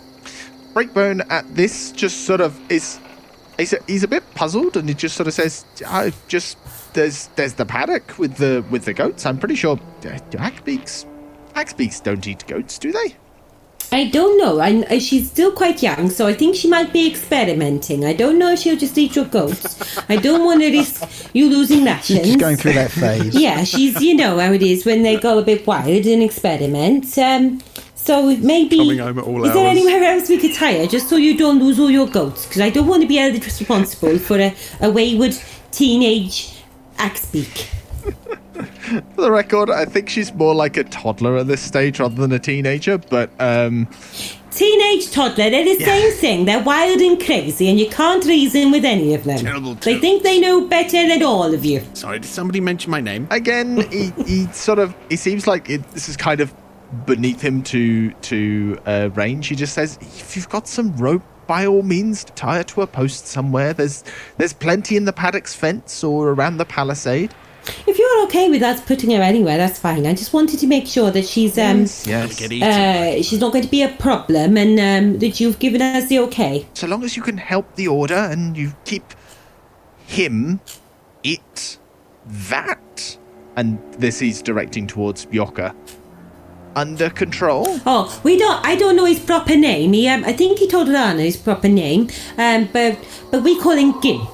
[0.74, 3.00] Breakbone at this just sort of is.
[3.58, 6.58] He's a, he's a bit puzzled, and he just sort of says, "I just
[6.92, 9.24] there's there's the paddock with the with the goats.
[9.24, 11.06] I'm pretty sure uh, Axe beaks
[11.54, 13.16] Axbeaks don't eat goats, do they?
[13.92, 14.58] I don't know.
[14.60, 18.04] I, I- she's still quite young, so I think she might be experimenting.
[18.04, 19.96] I don't know if she'll just eat your goats.
[20.10, 22.18] I don't want to risk you losing rations.
[22.18, 23.34] She's just going through that phase.
[23.34, 27.16] yeah, she's you know how it is when they go a bit wild and experiment.
[27.16, 27.62] Um,
[28.06, 31.16] so maybe Coming home at all is there anywhere else we could hire just so
[31.16, 32.46] you don't lose all your goats?
[32.46, 35.36] Because I don't want to be held responsible for a, a wayward
[35.72, 36.62] teenage
[36.98, 37.68] axe beak.
[39.16, 42.30] For the record, I think she's more like a toddler at this stage rather than
[42.32, 42.96] a teenager.
[42.96, 43.88] But um,
[44.56, 46.44] Teenage toddler, they're the same thing.
[46.46, 49.38] They're wild and crazy, and you can't reason with any of them.
[49.38, 51.82] Terrible They think they know better than all of you.
[51.92, 53.28] Sorry, did somebody mention my name?
[53.30, 56.54] again, he, he sort of he seems like it, this is kind of
[57.04, 59.48] beneath him to to uh, range.
[59.48, 62.86] He just says, "If you've got some rope, by all means, tie it to a
[62.86, 63.72] post somewhere.
[63.72, 64.04] There's
[64.38, 67.34] there's plenty in the paddock's fence or around the palisade."
[67.84, 70.06] If you're okay with us putting her anywhere, that's fine.
[70.06, 72.38] I just wanted to make sure that she's um Yes.
[72.38, 72.68] Get eaten.
[72.68, 76.20] uh she's not going to be a problem, and um that you've given us the
[76.20, 76.66] okay.
[76.74, 79.02] So long as you can help the order and you keep
[80.06, 80.60] him,
[81.24, 81.78] it,
[82.48, 83.18] that,
[83.56, 85.74] and this he's directing towards Yoka,
[86.76, 87.80] under control.
[87.86, 88.64] Oh, we don't.
[88.64, 89.92] I don't know his proper name.
[89.94, 92.08] He um I think he told Lana his proper name.
[92.38, 92.98] Um, but
[93.30, 94.30] but we call him Gimp.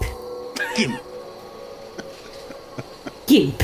[0.76, 1.00] Gimp.
[3.26, 3.62] Gimp.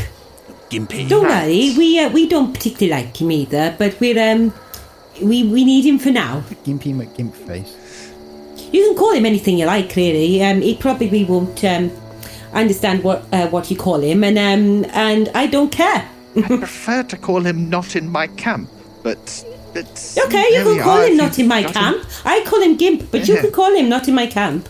[0.70, 1.08] Gimpy.
[1.08, 1.74] Don't worry.
[1.76, 3.74] We uh, we don't particularly like him either.
[3.78, 4.54] But we're um
[5.20, 6.40] we we need him for now.
[6.64, 8.12] Gimpy McGimp face.
[8.72, 10.42] You can call him anything you like, really.
[10.42, 11.90] Um, he probably won't um,
[12.52, 16.08] understand what uh, what you call him, and um, and I don't care.
[16.44, 18.68] I prefer to call him not in my camp,
[19.02, 19.18] but
[19.74, 21.06] it's Okay, you can call are.
[21.06, 22.04] him not in my got him- camp.
[22.24, 24.68] I call him Gimp, but you can call him not in my camp.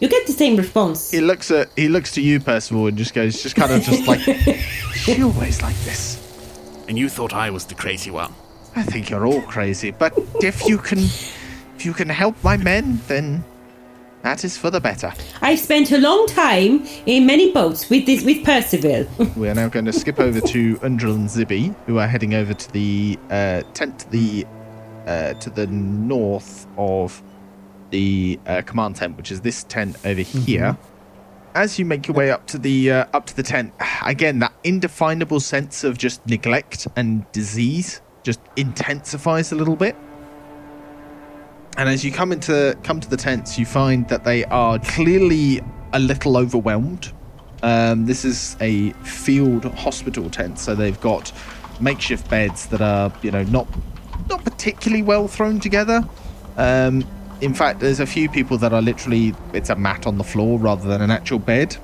[0.00, 1.10] You get the same response.
[1.10, 4.06] He looks at he looks to you, Percival, and just goes, just kind of just
[4.06, 4.20] like
[4.94, 6.20] she always like this.
[6.88, 8.32] And you thought I was the crazy one.
[8.76, 13.00] I think you're all crazy, but if you can if you can help my men,
[13.06, 13.44] then
[14.24, 15.12] that is for the better.
[15.42, 19.06] I've spent a long time in many boats with this with Percival.
[19.36, 22.54] We are now going to skip over to Undril and Zibby, who are heading over
[22.54, 24.46] to the uh, tent to the
[25.06, 27.22] uh, to the north of
[27.90, 30.76] the uh, command tent, which is this tent over here.
[31.54, 33.74] As you make your way up to the uh, up to the tent,
[34.06, 39.94] again that indefinable sense of just neglect and disease just intensifies a little bit.
[41.76, 45.60] And as you come into come to the tents, you find that they are clearly
[45.92, 47.12] a little overwhelmed.
[47.62, 51.32] Um, this is a field hospital tent, so they've got
[51.80, 53.66] makeshift beds that are, you know, not
[54.28, 56.08] not particularly well thrown together.
[56.56, 57.04] Um,
[57.40, 60.58] in fact, there's a few people that are literally it's a mat on the floor
[60.58, 61.76] rather than an actual bed.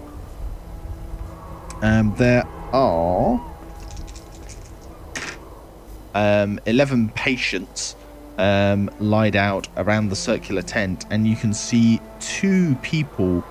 [1.83, 3.41] Um, there are
[6.15, 7.97] um, 11 patients
[8.41, 13.45] um, lied out around the circular tent, and you can see two people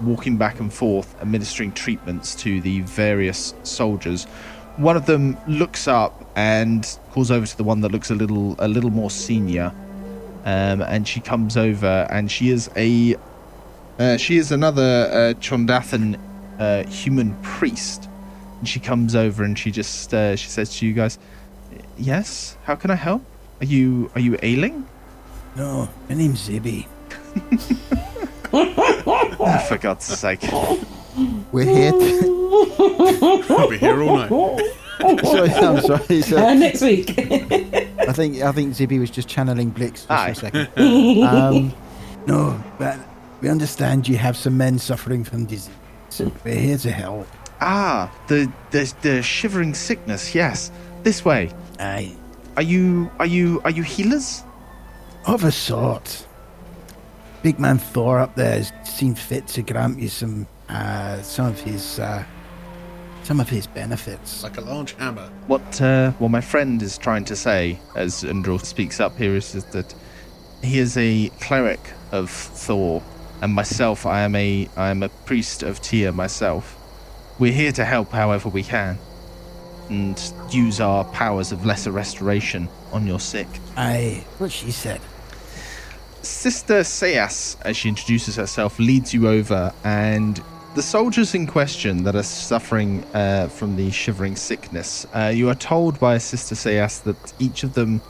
[0.00, 4.24] walking back and forth, administering treatments to the various soldiers.
[4.76, 8.56] One of them looks up and calls over to the one that looks a little
[8.58, 9.72] a little more senior,
[10.46, 13.16] um, and she comes over, and she is a
[13.98, 16.18] uh, she is another uh, Chondathan
[16.58, 18.08] uh, human priest.
[18.58, 21.18] And she comes over and she just uh, she says to you guys,
[21.98, 23.22] "Yes, how can I help?
[23.60, 24.86] Are you are you ailing?"
[25.56, 26.86] No, my name's Zibby.
[28.52, 30.40] Oh, for God's sake!
[31.52, 31.92] We're here.
[31.92, 34.28] To, I'll be here all night.
[35.24, 36.22] sorry, I'm sorry.
[36.22, 37.10] So Uh, next week.
[37.18, 40.28] I think I think Zibby was just channeling Blix for Aye.
[40.30, 40.68] a second.
[41.24, 41.72] Um,
[42.26, 42.98] No, but
[43.40, 45.70] we understand you have some men suffering from disease.
[46.10, 47.26] So we're here to help.
[47.60, 50.34] Ah, the the the shivering sickness.
[50.34, 50.70] Yes,
[51.02, 51.50] this way.
[51.78, 52.14] Aye.
[52.56, 54.44] Are you are you are you healers?
[55.26, 56.26] Of a sort.
[57.42, 61.60] Big man Thor up there has seen fit to grant you some uh, some of
[61.60, 62.24] his uh,
[63.24, 64.44] some of his benefits.
[64.44, 65.28] Like a large hammer.
[65.48, 69.54] What uh, what my friend is trying to say, as Undril speaks up here, is,
[69.54, 69.92] is that
[70.62, 71.80] he is a cleric
[72.12, 73.02] of Thor,
[73.42, 76.76] and myself, I am a I am a priest of Tyr myself.
[77.40, 78.96] We're here to help however we can,
[79.88, 83.48] and use our powers of lesser restoration on your sick.
[83.76, 85.00] Aye, what she said.
[86.22, 90.42] Sister Sayas, as she introduces herself, leads you over, and
[90.74, 95.54] the soldiers in question that are suffering uh, from the shivering sickness, uh, you are
[95.54, 98.00] told by Sister Sayas that each of them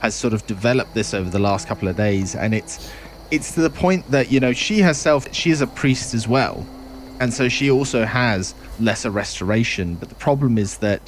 [0.00, 2.92] has sort of developed this over the last couple of days, and it's
[3.30, 6.66] it's to the point that you know she herself she is a priest as well,
[7.20, 9.94] and so she also has lesser restoration.
[9.94, 11.00] But the problem is that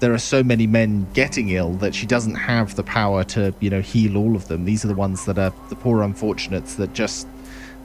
[0.00, 3.70] there are so many men getting ill that she doesn't have the power to, you
[3.70, 4.64] know, heal all of them.
[4.64, 7.28] These are the ones that are the poor unfortunates that just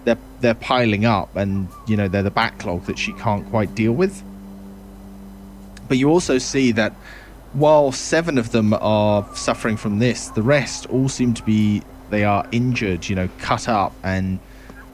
[0.05, 3.91] they're they're piling up and you know they're the backlog that she can't quite deal
[3.91, 4.23] with.
[5.87, 6.93] But you also see that
[7.53, 12.23] while seven of them are suffering from this, the rest all seem to be they
[12.23, 14.39] are injured, you know, cut up and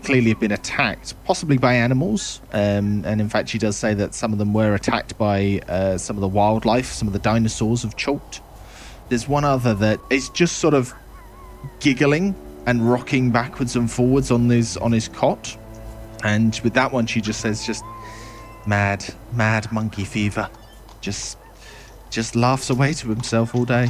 [0.04, 2.42] clearly have been attacked, possibly by animals.
[2.54, 5.98] Um, and in fact, she does say that some of them were attacked by uh,
[5.98, 8.42] some of the wildlife, some of the dinosaurs of Chult.
[9.10, 10.94] There's one other that is just sort of
[11.80, 12.36] giggling
[12.66, 15.58] and rocking backwards and forwards on his on his cot.
[16.24, 17.84] And with that one, she just says, "Just
[18.66, 20.50] mad, mad monkey fever."
[21.02, 21.38] Just,
[22.12, 23.90] just laughs away to himself all day.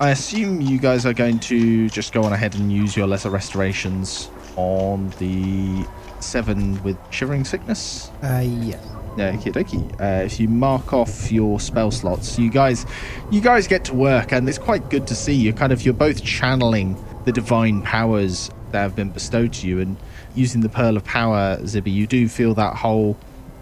[0.00, 3.30] I assume you guys are going to just go on ahead and use your lesser
[3.30, 5.84] restorations on the
[6.20, 8.10] seven with shivering sickness.
[8.22, 8.78] uh, yeah.
[9.14, 10.00] Yeah, okie dokie.
[10.00, 12.86] Uh, if you mark off your spell slots, you guys,
[13.30, 15.92] you guys get to work, and it's quite good to see You're Kind of, you're
[15.92, 16.96] both channeling
[17.26, 19.98] the divine powers that have been bestowed to you, and
[20.34, 23.18] using the pearl of power, Zibby, you do feel that whole.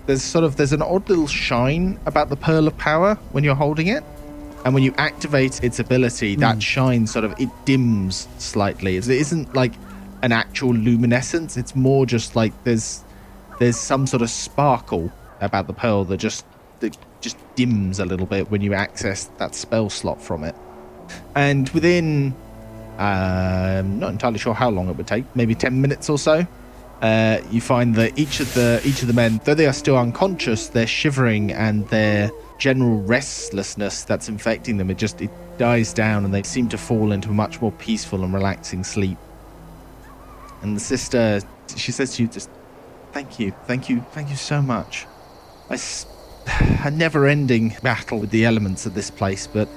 [0.06, 3.56] There's sort of there's an odd little shine about the pearl of power when you're
[3.56, 4.04] holding it,
[4.64, 8.96] and when you activate its ability, that shine sort of it dims slightly.
[8.96, 9.72] It isn't like
[10.22, 11.56] an actual luminescence.
[11.56, 13.04] It's more just like there's
[13.58, 16.44] there's some sort of sparkle about the pearl that just
[16.80, 20.54] that just dims a little bit when you access that spell slot from it.
[21.34, 22.34] And within,
[22.98, 26.46] um, not entirely sure how long it would take, maybe ten minutes or so,
[27.02, 29.96] uh, you find that each of the each of the men, though they are still
[29.96, 36.24] unconscious, they're shivering and their general restlessness that's infecting them, it just it dies down
[36.24, 39.18] and they seem to fall into a much more peaceful and relaxing sleep.
[40.62, 41.40] And the sister,
[41.74, 42.50] she says to you, just
[43.12, 45.06] thank you, thank you, thank you so much.
[46.84, 49.68] A never-ending battle with the elements at this place, but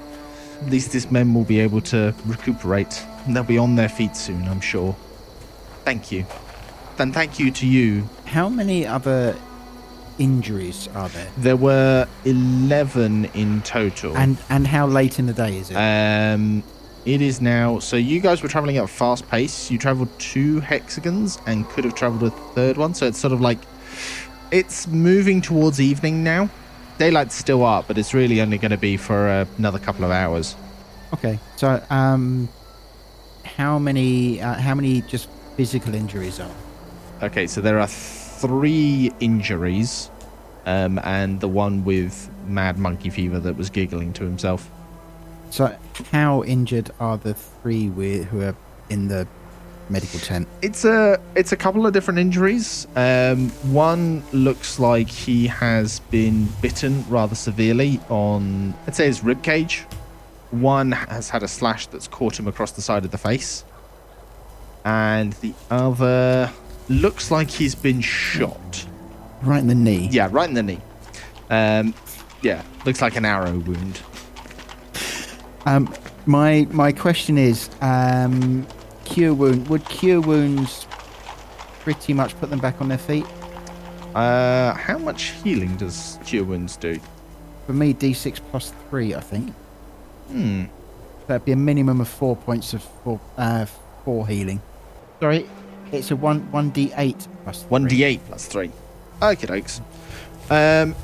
[0.60, 3.04] at least these men will be able to recuperate.
[3.26, 4.96] And they'll be on their feet soon, I'm sure.
[5.84, 6.26] Thank you.
[6.98, 8.08] And thank you to you.
[8.24, 9.36] How many other
[10.18, 11.28] injuries are there?
[11.38, 14.16] There were 11 in total.
[14.16, 15.74] And and how late in the day is it?
[15.74, 16.62] Um,
[17.06, 17.78] it is now.
[17.78, 19.70] So you guys were traveling at a fast pace.
[19.70, 22.94] You traveled two hexagons and could have traveled a third one.
[22.94, 23.58] So it's sort of like
[24.50, 26.48] it's moving towards evening now.
[26.98, 30.10] Daylight's still up, but it's really only going to be for uh, another couple of
[30.10, 30.54] hours.
[31.12, 32.48] Okay, so um,
[33.44, 36.54] how many uh, how many just physical injuries are?
[37.22, 40.10] Okay, so there are three injuries,
[40.66, 44.70] um, and the one with mad monkey fever that was giggling to himself.
[45.54, 45.72] So
[46.10, 48.56] how injured are the three we, who are
[48.90, 49.28] in the
[49.88, 50.48] medical tent?
[50.62, 52.88] It's a it's a couple of different injuries.
[52.96, 59.44] Um, one looks like he has been bitten rather severely on, let's say, his rib
[59.44, 59.82] cage.
[60.50, 63.64] One has had a slash that's caught him across the side of the face,
[64.84, 66.50] and the other
[66.88, 68.88] looks like he's been shot.
[69.40, 70.08] Right in the knee.
[70.10, 70.80] Yeah, right in the knee.
[71.48, 71.94] Um,
[72.42, 74.00] yeah, looks like an arrow wound.
[75.66, 75.92] Um,
[76.26, 78.66] my my question is, um,
[79.04, 79.68] cure wound.
[79.68, 80.86] Would cure wounds
[81.80, 83.26] pretty much put them back on their feet?
[84.14, 87.00] Uh, how much healing does cure wounds do?
[87.66, 89.50] For me, D6 plus three, I think.
[90.28, 90.64] Hmm.
[91.26, 93.66] That'd be a minimum of four points of four, uh,
[94.04, 94.60] four healing.
[95.20, 95.48] Sorry,
[95.90, 97.68] it's a one one D8 plus three.
[97.70, 98.70] One d8 plus three.
[99.22, 99.80] Okay, dokes.
[100.50, 100.94] Um,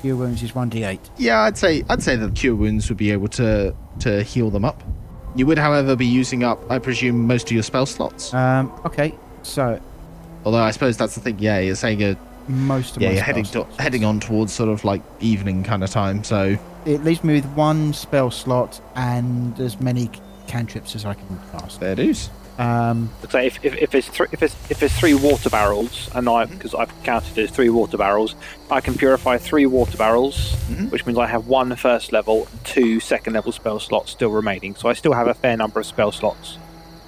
[0.00, 0.98] Cure wounds is one D8.
[1.18, 4.64] yeah, I'd say I'd say that cure wounds would be able to to heal them
[4.64, 4.82] up.
[5.36, 8.34] You would, however, be using up, I presume, most of your spell slots.
[8.34, 9.80] Um, okay, so
[10.44, 11.38] Although I suppose that's the thing.
[11.38, 12.16] Yeah, you're saying you're,
[12.48, 15.84] most of yeah, my you're heading to, heading on towards sort of like evening kind
[15.84, 16.24] of time.
[16.24, 20.10] So It leaves me with one spell slot and as many
[20.48, 21.78] cantrips as I can cast.
[21.78, 22.28] there it is.
[22.60, 26.28] Um, So if, if, if it's three if it's if it's three water barrels, and
[26.28, 28.34] I because I've counted it as three water barrels,
[28.70, 30.36] I can purify three water barrels,
[30.68, 30.90] Mhm.
[30.90, 34.74] which means I have one first level, two second level spell slots still remaining.
[34.74, 36.58] So I still have a fair number of spell slots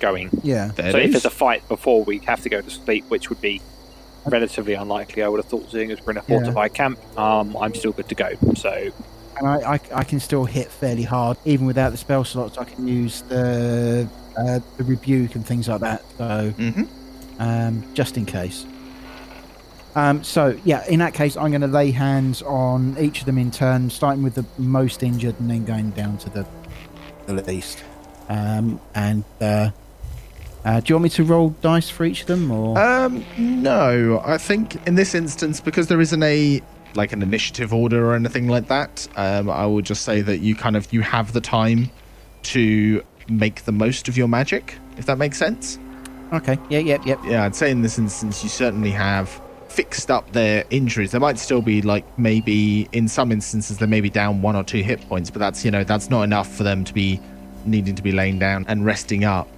[0.00, 0.30] going.
[0.42, 0.70] yeah.
[0.74, 1.12] There so it if is.
[1.22, 3.60] there's a fight before we have to go to sleep, which would be
[4.26, 6.38] relatively unlikely, I would have thought, seeing as we're in a Yeah.
[6.38, 8.30] fortified camp, um, I'm still good to go.
[8.56, 8.72] So
[9.36, 11.36] And I, I, I can still hit fairly hard.
[11.44, 15.80] Even without the spell slots, I can use the uh, the rebuke and things like
[15.80, 16.02] that.
[16.18, 16.88] So Mhm.
[17.38, 18.64] um, just in case.
[19.94, 23.36] Um, so yeah, in that case, I'm going to lay hands on each of them
[23.36, 26.46] in turn, starting with the most injured and then going down to the
[27.26, 27.82] the least.
[28.28, 29.70] Um, and uh,
[30.64, 34.22] uh, do you want me to roll dice for each of them, or Um, no,
[34.24, 36.62] I think in this instance, because there isn't a
[36.94, 40.54] like an initiative order or anything like that, um, I would just say that you
[40.54, 41.90] kind of you have the time
[42.44, 43.02] to
[43.38, 45.78] make the most of your magic, if that makes sense.
[46.32, 46.58] okay?
[46.68, 47.18] Yeah, yep, yep.
[47.24, 51.12] Yeah, I'd say in this instance you certainly have fixed up their injuries.
[51.12, 54.64] There might still be like maybe in some instances they may be down one or
[54.64, 57.20] two hit points, but that's you know that's not enough for them to be
[57.64, 59.48] needing to be laying down and resting up.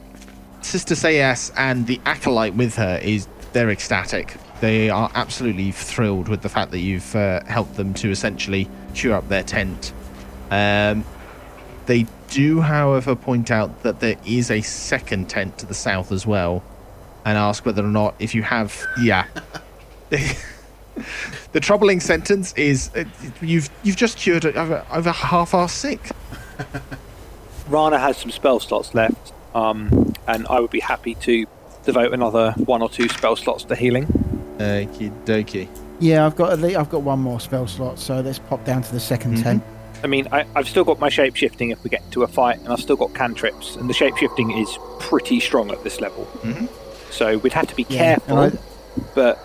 [0.62, 4.36] Sister Sayas and the acolyte with her is they're ecstatic.
[4.60, 9.14] They are absolutely thrilled with the fact that you've uh, helped them to essentially cure
[9.14, 9.92] up their tent.
[10.50, 11.04] Um,
[11.86, 16.26] they do, however, point out that there is a second tent to the south as
[16.26, 16.62] well,
[17.24, 19.26] and ask whether or not if you have, yeah.
[20.10, 23.04] the troubling sentence is uh,
[23.40, 26.10] you've you've just cured over, over half our sick.
[27.68, 31.46] Rana has some spell slots left, um, and I would be happy to
[31.84, 34.06] devote another one or two spell slots to healing.
[34.58, 35.68] Okie dokie.
[36.00, 38.82] Yeah, I've got at least, I've got one more spell slot, so let's pop down
[38.82, 39.42] to the 2nd Mhm.
[39.42, 39.62] tent.
[40.04, 42.58] I mean, I, I've still got my shape shifting if we get into a fight,
[42.60, 46.26] and I've still got cantrips, and the shape shifting is pretty strong at this level.
[46.42, 46.68] Mhm.
[47.10, 48.58] So we'd have to be Yeah, careful, and
[49.14, 49.42] but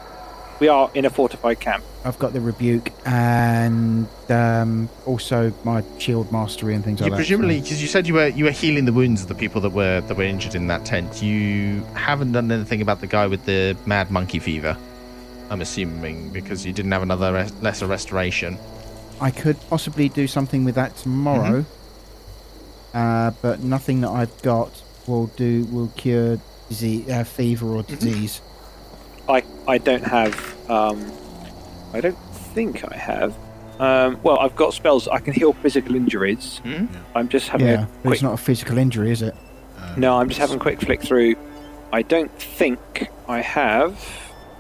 [0.60, 1.86] we are in a fortified camp.
[2.04, 7.18] I've got the rebuke and um, also my shield mastery and things You like that.
[7.18, 9.72] presumably, because you said you were you were healing the wounds of the people that
[9.72, 11.22] were that were injured in that tent.
[11.24, 14.76] You haven't done anything about the guy with the mad monkey fever.
[15.50, 18.58] I'm assuming because you didn't have another res- lesser restoration.
[19.22, 21.66] I could possibly do something with that tomorrow,
[22.94, 26.40] uh, but nothing that I've got will do will cure
[26.70, 28.42] disease, uh, fever or disease.
[29.28, 30.70] I I don't have.
[30.70, 31.12] Um,
[31.94, 32.18] I don't
[32.54, 33.36] think I have.
[33.80, 35.08] Um, well, I've got spells.
[35.08, 36.60] I can heal physical injuries.
[36.64, 36.86] Hmm?
[37.16, 38.14] I'm just having Yeah, a quick.
[38.16, 39.34] it's not a physical injury, is it?
[39.98, 41.36] No, I'm just having a quick flick through.
[41.92, 43.98] I don't think I have.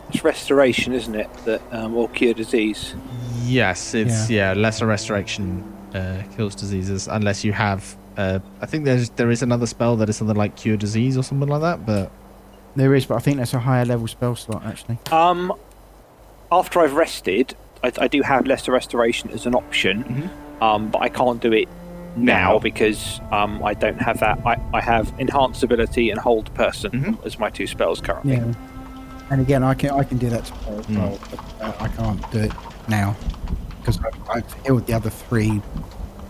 [0.10, 1.30] It's restoration, isn't it?
[1.46, 2.96] That um, will cure disease.
[3.50, 4.54] Yes, it's yeah.
[4.54, 7.98] lesser restoration uh, kills diseases unless you have.
[8.18, 11.24] Uh, I think there's there is another spell that is something like cure disease or
[11.24, 11.86] something like that.
[11.86, 12.12] But
[12.76, 15.00] There is, but I think that's a higher level spell slot actually.
[15.12, 15.52] Um,
[16.52, 20.04] after I've rested, I, I do have lesser restoration as an option.
[20.04, 20.62] Mhm.
[20.62, 21.68] Um, but I can't do it
[22.18, 22.60] now, Now.
[22.60, 24.40] because um, I don't have that.
[24.46, 27.26] I, I have enhanced ability and hold person Mhm.
[27.26, 28.34] as my two spells currently.
[28.36, 28.54] Yeah.
[29.32, 31.20] And again, I can I can do that tomorrow as Mm.
[31.32, 32.52] but uh, I can't do it
[32.90, 33.16] now
[33.80, 35.62] because I've, I've healed the other three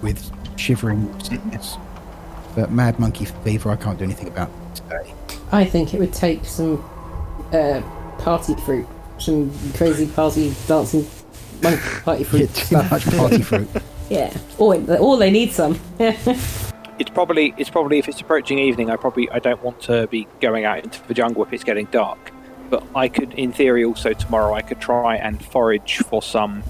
[0.01, 1.77] with shivering sickness.
[2.55, 4.49] But mad monkey fever, I can't do anything about.
[4.75, 5.13] today.
[5.51, 6.83] I think it would take some
[7.53, 7.81] uh,
[8.19, 8.87] party fruit,
[9.17, 11.07] some crazy party dancing
[11.61, 12.41] monkey party fruit.
[12.41, 13.69] It's that much party fruit.
[14.09, 15.79] yeah, or or they need some.
[16.99, 20.27] It's probably it's probably if it's approaching evening, I probably I don't want to be
[20.41, 22.33] going out into the jungle if it's getting dark.
[22.69, 26.63] But I could, in theory, also tomorrow I could try and forage for some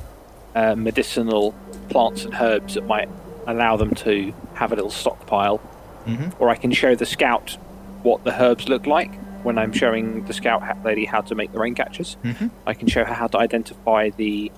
[0.55, 1.53] uh, medicinal
[1.89, 3.09] plants and herbs that might
[3.47, 5.59] allow them to have a little stockpile.
[6.05, 6.33] Mhm.
[6.39, 7.57] Or I can show the scout
[8.03, 11.59] what the herbs look like when I'm showing the scout lady how to make the
[11.59, 12.17] rain catchers.
[12.23, 12.49] Mhm.
[12.67, 14.51] I can show her how to identify the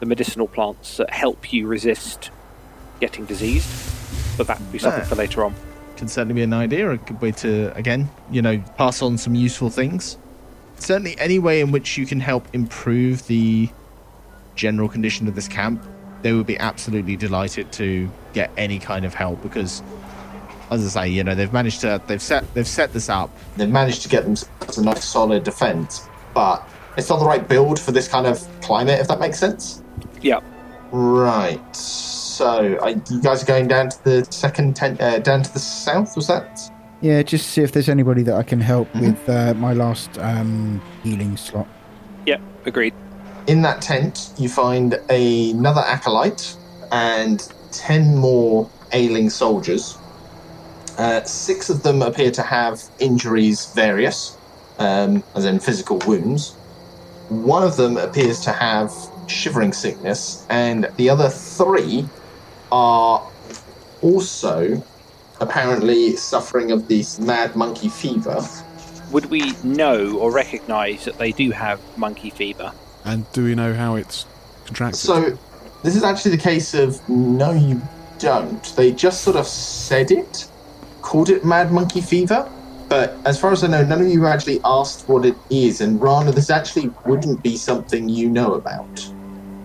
[0.00, 2.30] the medicinal plants that help you resist
[3.00, 3.68] getting diseased.
[4.36, 5.06] But that would be something Ah.
[5.06, 5.54] for later on.
[5.96, 9.36] can certainly be an idea, a good way to, again, you know, pass on some
[9.36, 10.18] useful things.
[10.76, 13.68] Certainly, any way in which you can help improve the
[14.54, 15.82] general condition of this camp,
[16.22, 19.82] they would be absolutely delighted to get any kind of help because,
[20.70, 23.68] as I say, you know, they've managed to, they've set, they've set this up, they've
[23.68, 26.66] managed to get themselves a nice solid defense, but
[26.96, 29.82] it's not the right build for this kind of climate, if that makes sense.
[30.22, 30.40] Yeah.
[30.92, 31.76] Right.
[31.76, 35.58] So, are you guys are going down to the second tent, uh, down to the
[35.58, 36.16] south?
[36.16, 36.70] Was that?
[37.04, 39.00] Yeah, just see if there's anybody that I can help Mhm.
[39.02, 41.66] with uh, my last um, healing slot.
[42.24, 42.94] Yep, agreed.
[43.46, 46.56] In that tent, you find another acolyte
[46.92, 49.98] and ten more ailing soldiers.
[50.96, 54.38] Uh, six of them appear to have injuries various,
[54.78, 56.54] um, as in physical wounds.
[57.28, 58.90] One of them appears to have
[59.26, 62.08] shivering sickness, and the other three
[62.72, 63.20] are
[64.00, 64.82] also
[65.40, 68.40] apparently suffering of this mad monkey fever.
[69.10, 72.72] Would we know or recognise that they do have monkey fever?
[73.04, 74.26] And do we know how it's
[74.64, 74.98] contracted?
[74.98, 75.38] So,
[75.82, 77.80] this is actually the case of no, you
[78.18, 78.64] don't.
[78.76, 80.48] They just sort of said it,
[81.02, 82.48] called it mad monkey fever.
[82.88, 86.00] But as far as I know, none of you actually asked what it is, and
[86.00, 88.94] Rana, this actually wouldn't be something you know about.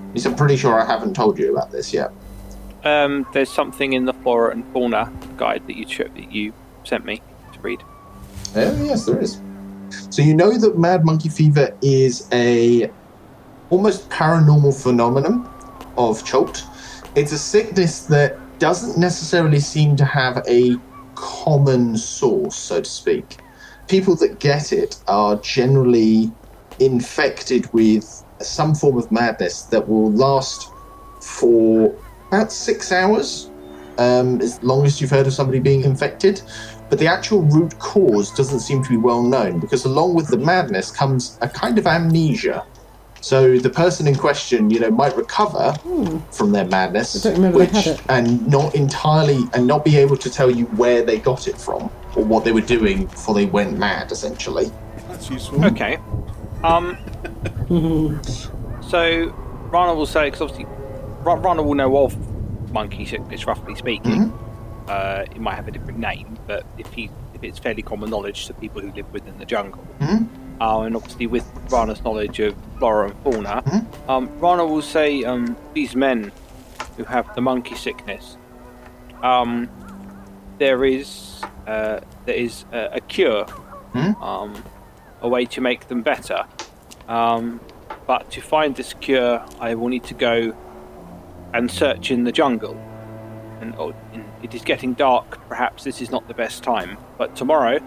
[0.08, 2.12] Because I'm pretty sure I haven't told you about this yet.
[2.84, 6.54] Um, there's something in the flora and fauna guide that you cho- that you
[6.84, 7.22] sent me
[7.54, 7.84] to read.
[8.56, 9.42] Oh, yes, there is.
[10.10, 12.92] So you know that mad monkey fever is a
[13.70, 15.48] almost paranormal phenomenon
[15.98, 16.64] of Chult.
[17.16, 20.76] It's a sickness that doesn't necessarily seem to have a
[21.16, 23.38] common source, so to speak.
[23.88, 26.32] People that get it are generally
[26.80, 30.70] infected with some form of madness that will last
[31.22, 31.94] for
[32.32, 33.50] about six hours,
[33.98, 36.42] um, as long as you've heard of somebody being infected.
[36.90, 40.38] But the actual root cause doesn't seem to be well known because, along with the
[40.38, 42.66] madness, comes a kind of amnesia.
[43.22, 45.74] So the person in question, you know, might recover
[46.32, 50.18] from their madness, I don't remember they which, and not entirely, and not be able
[50.18, 53.46] to tell you where they got it from or what they were doing before they
[53.46, 54.72] went mad, essentially.
[55.10, 55.64] That's useful.
[55.66, 55.98] Okay.
[56.64, 56.98] Um.
[58.82, 59.34] so
[59.72, 60.66] Rana will say because obviously
[61.24, 64.32] Rana will know of monkey sickness, roughly speaking.
[64.88, 68.48] Uh, it might have a different name, but if he if it's fairly common knowledge
[68.48, 70.28] to people who live within the jungle, Mhm.
[70.60, 73.86] uh, and obviously with Rana's knowledge of flora and fauna, Mhm.
[74.10, 76.32] um, Rana will say um, these men
[76.98, 78.38] who have the monkey sickness,
[79.24, 79.70] um,
[80.58, 83.46] there is uh, there is a, a cure,
[83.94, 84.22] Mhm.
[84.22, 84.64] um,
[85.22, 86.44] a way to make them better.
[87.08, 87.60] Um,
[88.08, 90.54] but to find this cure, I will need to go
[91.54, 92.78] and search in the jungle.
[93.62, 93.94] And oh,
[94.42, 95.48] it is getting dark.
[95.50, 96.98] Perhaps this is not the best time.
[97.18, 97.80] But tomorrow,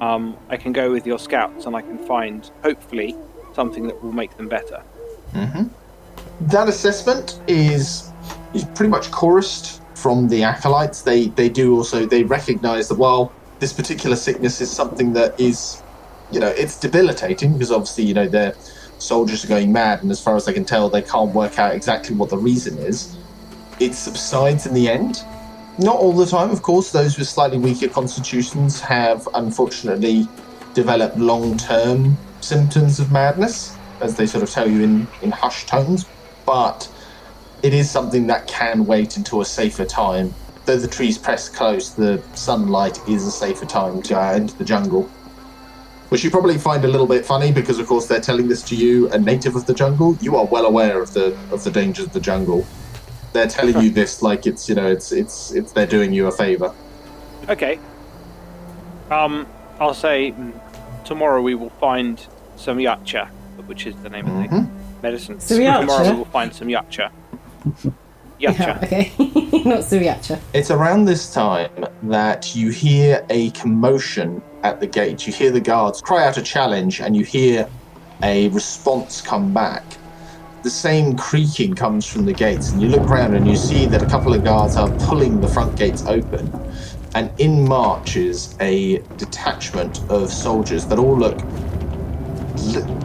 [0.00, 3.16] um, I can go with your scouts and I can find, hopefully,
[3.54, 4.80] something that will make them better.
[5.32, 5.64] hmm
[6.40, 8.12] That assessment is
[8.54, 11.02] is pretty much chorused from the acolytes.
[11.02, 15.82] They they do also they recognise that while this particular sickness is something that is,
[16.30, 18.54] you know, it's debilitating because obviously you know their
[18.98, 21.74] soldiers are going mad, and as far as they can tell, they can't work out
[21.74, 23.16] exactly what the reason is.
[23.80, 25.22] It subsides in the end.
[25.78, 26.90] Not all the time, of course.
[26.90, 30.28] Those with slightly weaker constitutions have unfortunately
[30.74, 36.04] developed long-term symptoms of madness, as they sort of tell you in, in hushed tones.
[36.44, 36.90] But
[37.62, 40.34] it is something that can wait until a safer time.
[40.64, 44.64] Though the trees press close, the sunlight is a safer time to uh, enter the
[44.64, 45.08] jungle.
[46.08, 48.74] Which you probably find a little bit funny because, of course, they're telling this to
[48.74, 50.16] you, a native of the jungle.
[50.22, 52.66] You are well aware of the of the dangers of the jungle.
[53.34, 56.32] They're telling you this like it's you know it's it's it's they're doing you a
[56.32, 56.72] favor.
[57.48, 57.78] Okay.
[59.10, 59.46] Um,
[59.80, 60.52] I'll say mm,
[61.04, 62.24] tomorrow we will find
[62.56, 63.28] some yacha,
[63.66, 64.68] which is the name of the Mhm.
[65.02, 65.40] medicine.
[65.40, 65.58] Some?
[65.58, 67.10] Tomorrow we will find some yacha.
[68.40, 68.82] Yacha.
[68.84, 69.12] okay,
[69.64, 70.40] not Suriacha.
[70.54, 75.26] It's around this time that you hear a commotion at the gate.
[75.26, 77.68] You hear the guards cry out a challenge, and you hear
[78.22, 79.84] a response come back.
[80.62, 84.02] The same creaking comes from the gates, and you look around and you see that
[84.02, 86.50] a couple of guards are pulling the front gates open.
[87.14, 91.77] And in marches a detachment of soldiers that all look l-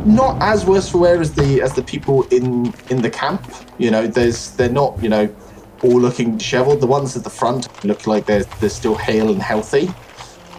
[0.06, 3.46] not as worse for wear as the as the people in in the camp.
[3.78, 5.34] You know, there's they're not you know
[5.84, 6.82] all looking disheveled.
[6.82, 9.90] The ones at the front look like they're they're still hale and healthy,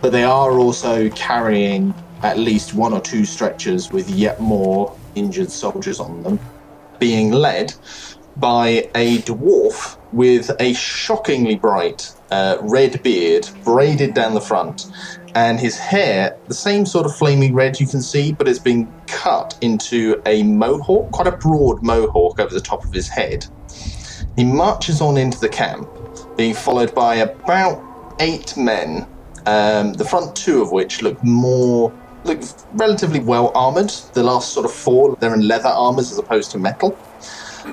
[0.01, 5.51] but they are also carrying at least one or two stretchers with yet more injured
[5.51, 6.39] soldiers on them,
[6.99, 7.75] being led
[8.37, 14.87] by a dwarf with a shockingly bright uh, red beard braided down the front,
[15.35, 18.93] and his hair, the same sort of flaming red you can see, but it's been
[19.07, 23.47] cut into a mohawk, quite a broad mohawk over the top of his head.
[24.37, 25.89] He marches on into the camp,
[26.37, 27.83] being followed by about
[28.21, 29.07] eight men,
[29.47, 31.93] um, the front two of which look more
[32.25, 32.41] look
[32.73, 33.91] relatively well armored.
[34.15, 36.99] The last sort of four, they're in leather armors as opposed to metal.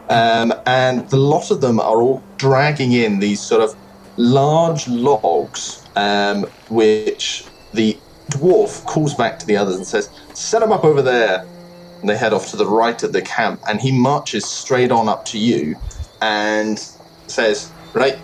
[0.10, 3.76] Um, and the lot of them are all dragging in these sort of
[4.18, 7.98] large logs, um, which the
[8.30, 11.46] dwarf calls back to the others and says, Set him up over there.
[12.00, 15.08] And they head off to the right of the camp, and he marches straight on
[15.08, 15.76] up to you
[16.22, 16.80] and
[17.28, 18.18] says, Right,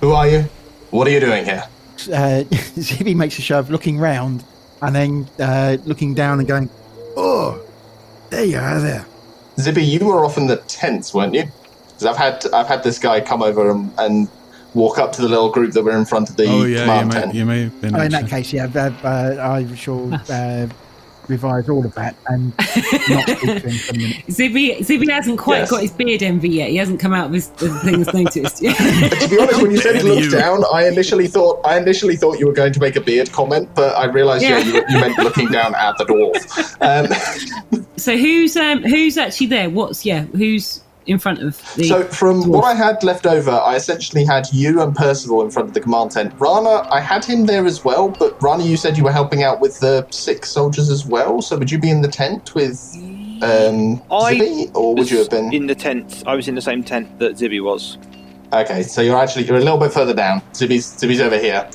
[0.00, 0.40] who are you?
[0.90, 1.64] What are you doing here?
[2.12, 2.44] Uh,
[2.78, 4.44] Zippy makes a show of looking round
[4.82, 6.68] and then uh, looking down and going,
[7.16, 7.60] "Oh,
[8.30, 9.06] there you are, there."
[9.58, 11.44] Zippy, you were off in the tents, weren't you?
[11.86, 14.28] Because I've had I've had this guy come over and, and
[14.74, 16.80] walk up to the little group that were in front of the oh yeah, you
[16.80, 17.34] command may, tent.
[17.34, 17.94] you may have been.
[17.96, 19.36] Oh, in that case, yeah, uh, uh,
[19.70, 20.66] I shall uh,
[21.28, 22.52] revise all of that and
[23.08, 24.16] not speak to him for a minute.
[24.30, 25.70] Zippy, Zippy hasn't quite Yes.
[25.70, 26.68] got his beard envy yet.
[26.68, 28.56] He hasn't come out of his the things noticed.
[28.58, 32.38] to be honest, when you said Better look down, I initially thought I initially thought
[32.38, 34.64] you were going to make a beard comment, but I realised yeah, Yeah.
[34.66, 36.76] you, you meant looking down at the dwarf.
[37.74, 39.70] Um, so who's um who's actually there?
[39.70, 40.24] What's yeah?
[40.24, 41.84] Who's in front of the?
[41.84, 45.68] so from what I had left over, I essentially had you and Percival in front
[45.68, 46.34] of the command tent.
[46.38, 49.60] Rana, I had him there as well, but Rana, you said you were helping out
[49.60, 51.42] with the sick soldiers as well.
[51.42, 52.78] So would you be in the tent with
[53.42, 55.52] um, I Zibby, or would you have been?
[55.52, 56.22] in the tent?
[56.26, 57.98] I was in the same tent that Zibby was.
[58.52, 60.40] Okay, so you're actually you're a little bit further down.
[60.52, 61.68] Zibby's Zibby's over here.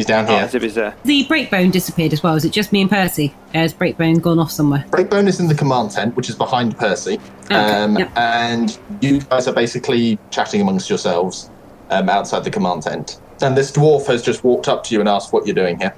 [0.00, 0.46] He's down Oh, here.
[0.48, 0.94] Zibby's there.
[1.04, 2.34] the breakbone disappeared as well.
[2.34, 3.34] Is it just me and Percy?
[3.52, 4.82] Has breakbone gone off somewhere?
[4.88, 7.20] Breakbone is in the command tent, which is behind Percy.
[7.44, 8.10] Okay, um, yep.
[8.16, 11.50] And you guys are basically chatting amongst yourselves
[11.90, 13.20] um, outside the command tent.
[13.42, 15.94] And this dwarf has just walked up to you and asked what you're doing here.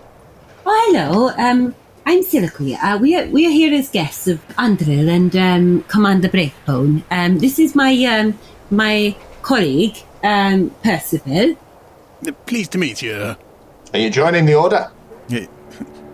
[0.66, 1.28] Oh, hello.
[1.38, 1.72] Um,
[2.04, 2.76] I'm Siliqui.
[2.82, 7.04] Uh, we are we are here as guests of Andril and um, Commander Breakbone.
[7.12, 8.36] Um, this is my um
[8.72, 11.54] my colleague um Percival.
[12.46, 13.36] Pleased to meet you.
[13.92, 14.90] Are you joining the order?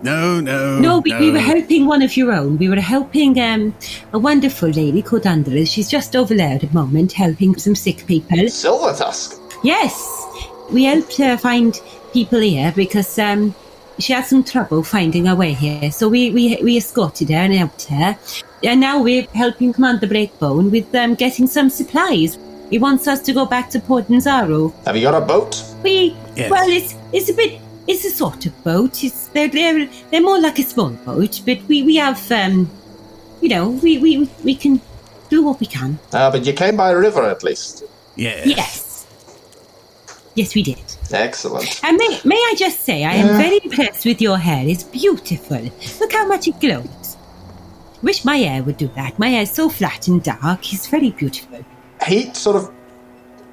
[0.02, 0.78] No, no.
[0.78, 2.58] No, we, we were helping one of your own.
[2.58, 3.74] We were helping um,
[4.12, 5.64] a wonderful lady called Andrea.
[5.64, 8.48] She's just over there at the moment, helping some sick people.
[8.48, 9.40] Silver Tusk.
[9.62, 9.94] Yes,
[10.72, 11.80] we helped her find
[12.12, 13.54] people here because um,
[13.98, 15.90] she had some trouble finding her way here.
[15.92, 18.18] So we, we, we escorted her and helped her.
[18.64, 22.38] And now we're helping Commander Breakbone with um, getting some supplies.
[22.70, 24.72] He wants us to go back to Port Nyanzaru.
[24.84, 25.64] Have you got a boat?
[25.82, 26.50] We Yes.
[26.52, 29.02] well, it's it's a bit it's a sort of boat.
[29.02, 32.70] It's they're they're, they're more like a small boat, but we we have um,
[33.40, 34.80] you know, we we we can
[35.30, 35.98] do what we can.
[36.12, 37.84] Ah, but you came by a river at least.
[38.16, 38.46] Yes.
[38.46, 39.06] Yes,
[40.34, 40.82] yes, we did.
[41.12, 41.80] Excellent.
[41.84, 44.66] And may may I just say, I am very impressed with your hair.
[44.66, 45.60] It's beautiful.
[46.00, 47.16] Look how much it glows.
[48.02, 49.18] Wish my hair would do that.
[49.18, 50.72] My hair's so flat and dark.
[50.72, 51.64] It's very beautiful.
[52.06, 52.70] He sort of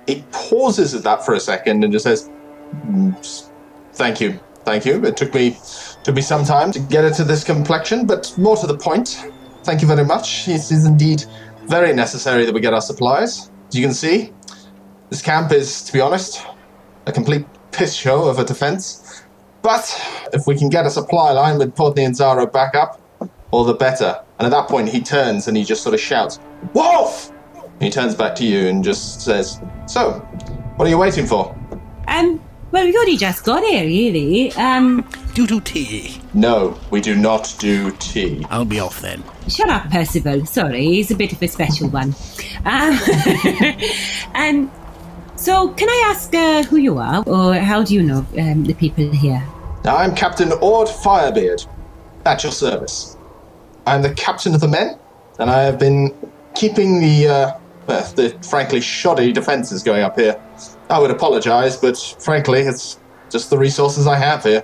[0.08, 2.30] he pauses at that for a second and just says,
[2.88, 3.50] "Mm, s-
[3.96, 5.04] "Thank you, thank you.
[5.06, 5.58] It took me
[6.04, 9.26] took me some time to get it to this complexion, but more to the point.
[9.64, 10.48] Thank you very much.
[10.48, 11.26] It is indeed
[11.66, 13.50] very necessary that we get our supplies.
[13.70, 14.32] As you can see,
[15.10, 16.46] this camp is, to be honest,
[17.08, 19.24] a complete piss show of a defense.
[19.62, 19.84] But
[20.34, 23.02] if we can get a supply line with Port Nyanzaru back up,
[23.50, 24.22] all the better.
[24.38, 26.40] And at that point, he turns and he just sort of shouts,
[26.74, 27.32] Wolf!
[27.56, 30.20] And he turns back to you and just says, So,
[30.76, 31.56] what are you waiting for?
[32.08, 32.40] Um,
[32.76, 34.52] well, we only just got here, really.
[34.52, 36.20] Um, Do do tea.
[36.34, 38.46] No, we do not do tea.
[38.50, 39.24] I'll be off then.
[39.48, 40.46] Shut up, Percival.
[40.46, 42.14] Sorry, he's a bit of a special one.
[42.66, 43.00] Um,
[44.34, 44.70] and
[45.38, 48.74] so, can I ask uh, who you are, or how do you know um, the
[48.74, 49.42] people here?
[49.86, 51.66] Now, I'm Captain Ord Firebeard,
[52.26, 53.16] at your service.
[53.88, 55.00] I'm the captain of the men,
[55.40, 56.14] and I have been
[56.56, 57.52] keeping the uh,
[57.88, 60.42] uh, the frankly shoddy defences going up here.
[60.90, 64.64] I would apologise, but frankly, it's just the resources I have here.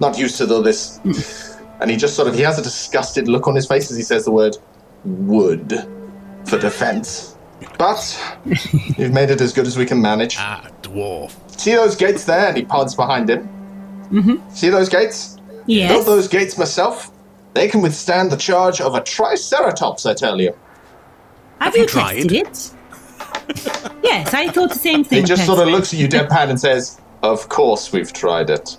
[0.00, 1.00] Not used to all this.
[1.80, 4.02] and he just sort of he has a disgusted look on his face as he
[4.02, 4.56] says the word
[5.04, 5.86] wood
[6.44, 7.36] for defence.
[7.78, 8.18] But
[8.96, 10.36] you've made it as good as we can manage.
[10.38, 11.32] Ah, dwarf.
[11.58, 12.48] See those gates there?
[12.48, 13.48] And he pods behind him.
[14.10, 14.50] Mm-hmm.
[14.50, 15.36] See those gates?
[15.66, 15.92] Yes.
[15.92, 17.10] Built those gates myself.
[17.54, 20.56] They can withstand the charge of a triceratops, I tell you.
[21.60, 22.70] Have, you tested it?
[24.02, 25.20] yes, I thought the same thing.
[25.20, 28.78] He just sort of looks at you deadpan and says, Of course we've tried it.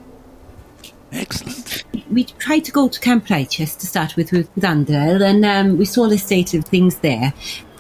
[1.12, 1.84] Excellent.
[2.10, 5.86] we tried to go to Camp Righteous to start with with Dandel, and um, we
[5.86, 7.34] saw the state of things there.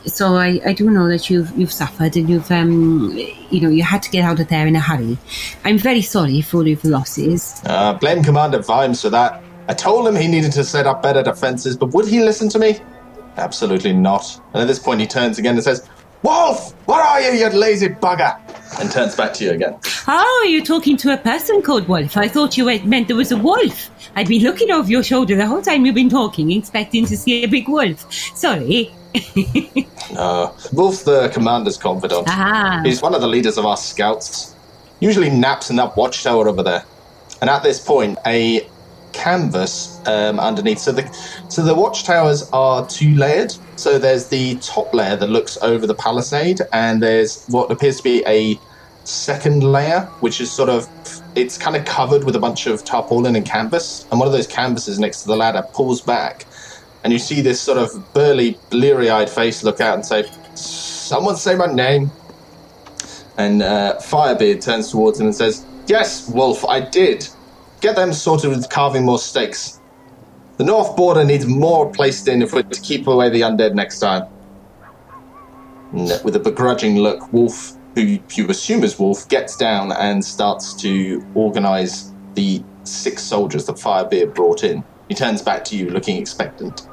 [0.06, 3.12] So I, I do know that you've you've suffered and you've um
[3.52, 5.18] you know you had to get out of there in a hurry.
[5.64, 7.62] I'm very sorry for all of the losses.
[7.66, 9.42] Uh, blame Commander Vimes for that.
[9.68, 12.60] I told him he needed to set up better defenses, but would he listen to
[12.60, 12.80] me?
[13.38, 14.42] Absolutely not.
[14.54, 15.88] And at this point, he turns again and says,
[16.24, 18.38] Wolf, what are you, you lazy bugger?
[18.80, 19.78] And turns back to you again.
[20.08, 22.16] Oh, you're talking to a person called Wolf.
[22.16, 23.90] I thought you meant there was a wolf.
[24.16, 27.44] I've been looking over your shoulder the whole time you've been talking, expecting to see
[27.44, 28.12] a big wolf.
[28.36, 28.92] Sorry.
[30.18, 32.28] Uh, Wolf's the commander's confidant.
[32.28, 32.82] Ah.
[32.84, 34.54] He's one of the leaders of our scouts.
[35.00, 36.84] Usually naps in that watchtower over there.
[37.40, 38.68] And at this point, a
[39.14, 40.80] canvas um, underneath.
[40.80, 41.04] So the
[41.50, 43.54] so the watchtowers are two layered.
[43.76, 48.04] So there's the top layer that looks over the palisade, and there's what appears to
[48.04, 48.60] be a
[49.04, 50.88] second layer, which is sort of
[51.36, 54.06] it's kind of covered with a bunch of tarpaulin and canvas.
[54.12, 56.46] And one of those canvases next to the ladder pulls back,
[57.04, 61.56] and you see this sort of burly, bleary-eyed face look out and say, "Someone say
[61.56, 62.12] my name."
[63.38, 67.28] And uh, Firebeard turns towards him and says, "Yes, Wolf, I did.
[67.82, 69.80] Get them sorted with carving more stakes.
[70.58, 74.00] The north border needs more placed in if we're to keep away the undead next
[74.00, 74.28] time."
[75.92, 81.26] With a begrudging look, Wolf, who you assume is Wolf, gets down and starts to
[81.34, 84.84] organize the six soldiers that Firebeard brought in.
[85.10, 86.88] He turns back to you, looking expectant.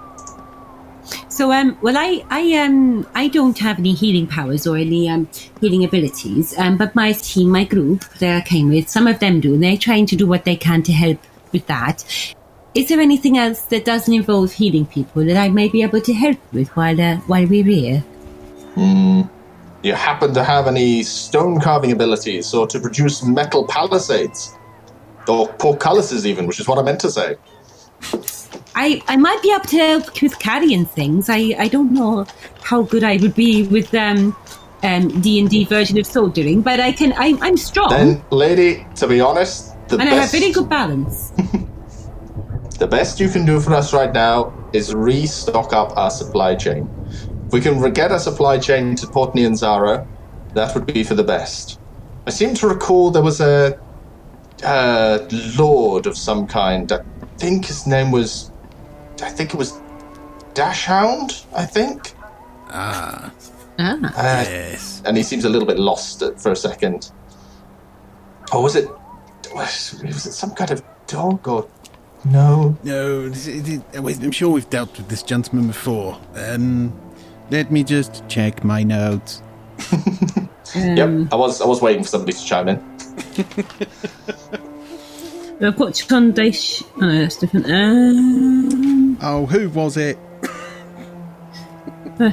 [1.39, 5.29] So um well I I um I don't have any healing powers or any um
[5.61, 9.39] healing abilities um but my team my group that I came with some of them
[9.39, 11.21] do and they're trying to do what they can to help
[11.53, 12.03] with that.
[12.75, 16.13] Is there anything else that doesn't involve healing people that I may be able to
[16.13, 18.01] help with while uh, while we're here?
[18.75, 19.23] Hmm.
[19.85, 24.57] You happen to have any stone carving abilities or to produce metal palisades?
[25.29, 27.37] Or portcullises, even, which is what I meant to say.
[28.75, 31.29] I, I might be able to help with carrying things.
[31.29, 32.27] I, I don't know
[32.63, 34.37] how good I would be with um
[34.83, 37.13] um D and D version of soldiering, but I can.
[37.17, 40.69] I'm I'm strong, Then, lady, to be honest, the and I have best, very good
[40.69, 41.31] balance.
[42.79, 46.89] the best you can do for us right now is restock up our supply chain.
[47.47, 50.07] If we can re- get our supply chain to Port Nyanzaru,
[50.55, 51.81] that would be for the best.
[52.27, 53.81] I seem to recall there was a
[54.63, 55.27] uh,
[55.59, 56.93] lord of some kind.
[56.93, 57.01] I
[57.39, 58.51] think his name was.
[59.23, 59.73] I think it was
[60.55, 61.45] Dashhound.
[61.55, 62.13] I think.
[62.71, 63.33] Ah,
[63.79, 63.95] Ah.
[63.95, 65.03] Uh, yes.
[65.07, 67.11] and he seems a little bit lost for a second.
[68.53, 68.89] Or was it?
[69.55, 71.67] Was was it some kind of dog or?
[72.25, 72.77] No.
[72.83, 76.19] No, this- it- it- wait, I'm sure we've dealt with this gentleman before.
[76.35, 76.93] Um,
[77.51, 79.43] let me just check my notes.
[80.75, 81.33] Yep.
[81.33, 82.79] I was I was waiting for somebody to chime in.
[85.61, 86.53] I've got John Oh,
[87.01, 87.67] no, that's different.
[87.67, 90.17] Um, Oh, who was it?
[92.21, 92.31] uh,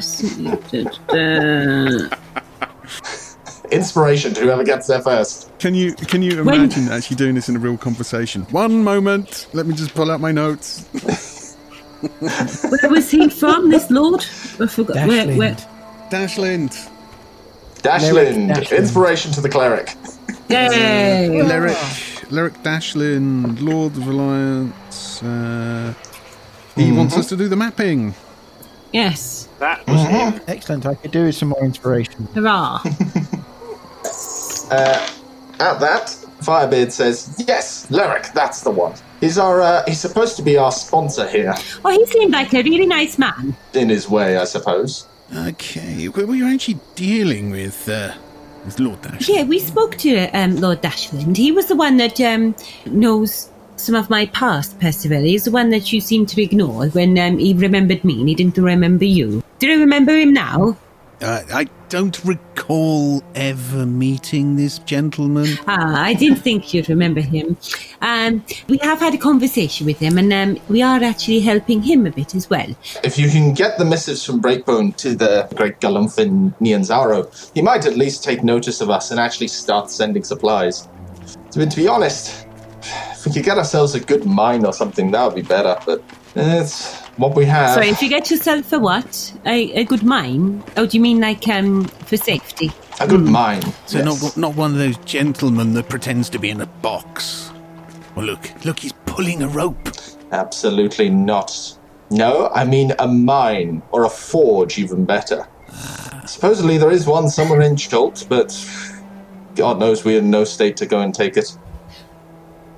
[3.71, 5.49] Inspiration to whoever gets there first.
[5.59, 8.43] Can you can you When- imagine actually doing this in a real conversation?
[8.51, 9.47] One moment.
[9.53, 10.83] Let me just pull out my notes.
[12.19, 13.71] where was he from?
[13.71, 14.23] This lord?
[14.59, 15.07] I forgot.
[15.07, 15.55] Where, where?
[16.11, 16.73] Dashlind.
[17.81, 18.49] Dashlind.
[18.53, 18.77] Dashlind.
[18.77, 19.95] Inspiration to the cleric.
[20.49, 21.41] Yay!
[21.41, 21.75] Lyric.
[22.31, 25.21] Lyric Dashlin, Lord of Alliance.
[25.23, 25.93] Uh,
[26.75, 28.13] he wants us to do the mapping.
[28.91, 29.47] Yes.
[29.59, 30.41] That was him.
[30.47, 30.85] Excellent.
[30.85, 32.27] I could do with some more inspiration.
[32.33, 32.81] Hurrah!
[34.71, 35.07] Uh,
[35.59, 36.07] at that,
[36.41, 38.93] Firebeard says, "Yes, Lyric, that's the one.
[39.21, 41.53] He's our uh, he's supposed to be our sponsor here,
[41.83, 43.55] Oh, he seemed like a really nice man.
[43.75, 45.05] in his way, I suppose."
[45.35, 48.13] Okay, we we were actually dealing with, uh,
[48.65, 49.29] with Lord Dash.
[49.29, 51.37] Yeah, we spoke to um, Lord Dashland.
[51.37, 52.55] He was the one that um,
[52.85, 55.21] knows some of my past, Percival.
[55.21, 58.35] He's the one that you seem to ignore when um, he remembered me and he
[58.35, 59.43] didn't remember you.
[59.59, 60.77] Do you remember him now?
[61.21, 65.47] Uh, I don't recall ever meeting this gentleman.
[65.65, 67.55] Ah, I didn't think you'd remember him.
[68.01, 72.05] Um, we have had a conversation with him, and um, we are actually helping him
[72.05, 72.67] a bit as well.
[73.01, 77.85] If you can get the missives from Breakbone to the great Galumfin Nyanzaru, he might
[77.85, 80.89] at least take notice of us and actually start sending supplies.
[81.55, 82.45] I mean, to be honest,
[83.13, 86.03] if we could get ourselves a good mine or something, that would be better, but
[86.35, 87.73] it's what we have.
[87.73, 89.33] Sorry, if you get yourself a what?
[89.45, 90.63] A, a good mine?
[90.77, 92.71] Oh, do you mean like um, for safety?
[92.99, 93.61] A good mine.
[93.85, 97.51] So not not one of those gentlemen that pretends to be in a box.
[98.15, 99.89] Well, look, look, he's pulling a rope.
[100.31, 101.77] Absolutely not.
[102.09, 105.47] No, I mean a mine, or a forge, even better.
[106.25, 108.53] Supposedly there is one somewhere in Chult, but
[109.55, 111.57] God knows we're in no state to go and take it.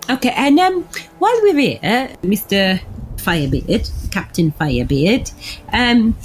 [0.10, 0.84] Okay, and um,
[1.20, 1.80] while we're here,
[2.24, 2.82] Mr.
[3.28, 5.32] Firebeard, Captain Firebeard,
[5.74, 6.16] um,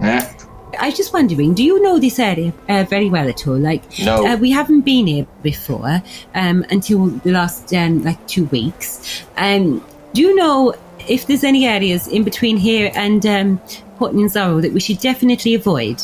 [0.00, 0.32] Yeah.
[0.80, 3.56] I was just wondering, do you know this area uh, very well at all?
[3.58, 4.26] Like, No.
[4.26, 6.02] uh, we haven't been here before
[6.34, 9.22] um, until the last um, like two weeks.
[9.36, 9.82] Um,
[10.12, 10.74] do you know
[11.08, 13.58] if there's any areas in between here and um,
[13.96, 16.02] Port Nyanzaru that we should definitely avoid?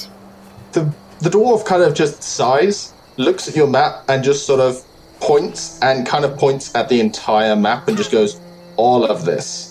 [0.72, 4.82] The the dwarf kind of just sighs, looks at your map, and just sort of
[5.20, 8.40] points and kind of points at the entire map and just goes,
[8.76, 9.63] "All of this."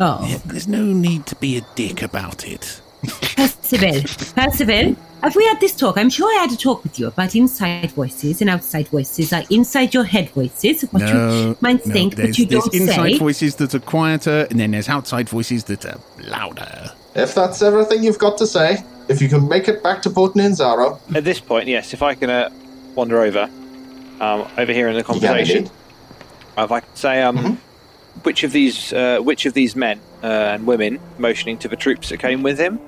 [0.00, 2.80] Oh, Yeah, there's no need to be a dick about it.
[3.36, 4.02] Percival,
[4.34, 5.98] Percival, have we had this talk?
[5.98, 9.50] I'm sure I had a talk with you about inside voices and outside voices, like
[9.50, 11.08] inside your head voices, what no,
[11.48, 13.18] you might no, think, there's, but you don't There's inside say.
[13.18, 16.92] voices that are quieter, and then there's outside voices that are louder.
[17.14, 18.78] If that's everything you've got to say,
[19.08, 22.14] if you can make it back to Port Nyanzaru, At this point, yes, if I
[22.14, 22.50] can uh,
[22.94, 23.50] wander over,
[24.20, 25.70] um, over here in the conversation, indeed.
[26.58, 27.60] if I can say, um,
[28.22, 32.08] which of these, uh, which of these men uh, and women, motioning to the troops
[32.10, 32.80] that came with him,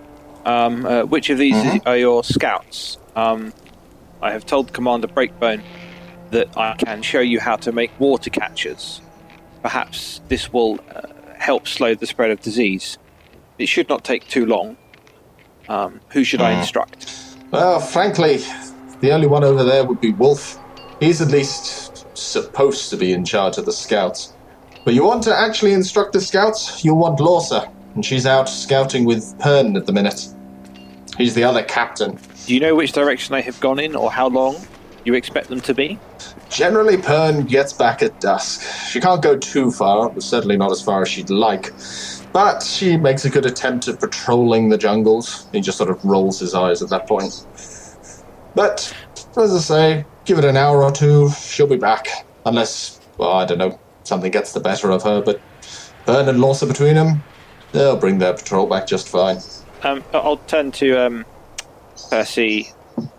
[0.45, 1.81] um, uh, which of these Mhm.
[1.87, 2.99] are your scouts?
[3.17, 3.53] Um,
[4.21, 5.63] I have told Commander Breakbone
[6.31, 9.01] that I can show you how to make water catchers.
[9.63, 11.03] Perhaps this will uh,
[11.39, 12.99] help slow the spread of disease.
[13.59, 14.77] It should not take too long.
[15.69, 16.59] Um, who should I Mhm.
[16.61, 17.07] instruct?
[17.51, 18.43] Well, frankly,
[19.01, 20.59] the only one over there would be Wolf.
[21.01, 24.32] He's at least supposed to be in charge of the scouts.
[24.85, 29.05] But you want to actually instruct the scouts, you'll want Lorsa, and she's out scouting
[29.05, 30.29] with Pern at the minute.
[31.17, 32.19] He's the other captain.
[32.47, 34.57] Do you know which direction they have gone in or how long
[35.05, 35.99] you expect them to be?
[36.49, 38.63] Generally, Pern gets back at dusk.
[38.89, 41.71] She can't go too far, certainly not as far as she'd like.
[42.33, 45.47] But she makes a good attempt at patrolling the jungles.
[45.53, 47.47] He just sort of rolls his eyes at that point.
[48.55, 48.95] But,
[49.37, 52.09] as I say, give it an hour or two, she'll be back.
[52.45, 55.41] Unless, well, I don't know, something gets the better of her, but
[56.07, 57.23] Pern and Lorsa between them,
[57.73, 59.39] they'll bring their patrol back just fine.
[59.83, 61.27] Um, I'll turn to um,
[62.11, 62.71] Percy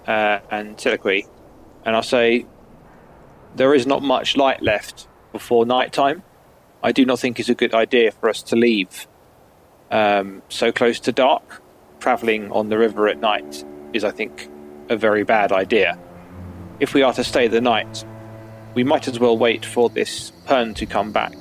[0.07, 1.27] uh, and Siliqui,
[1.85, 2.45] and I'll say
[3.55, 6.23] there is not much light left before night time.
[6.81, 9.07] I do not think it's a good idea for us to leave
[9.91, 11.61] um, so close to dark.
[11.99, 13.63] Traveling on the river at night
[13.93, 14.49] is, I think,
[14.89, 15.97] a very bad idea.
[16.81, 18.03] If we are to stay the night,
[18.75, 21.33] we might as well wait for this Pern to come back.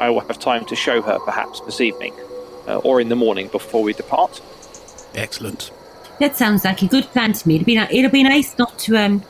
[0.00, 2.14] I will have time to show her perhaps this evening
[2.66, 4.40] uh, or in the morning before we depart.
[5.14, 5.70] Excellent.
[6.20, 7.56] That sounds like a good plan to me.
[7.56, 9.22] It'll be, ni- it'll be nice not to um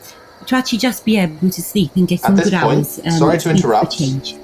[0.47, 3.01] to actually just be able to sleep and get At some this good point, hours.
[3.05, 3.99] Um, sorry to sleep for interrupt.
[3.99, 4.35] change.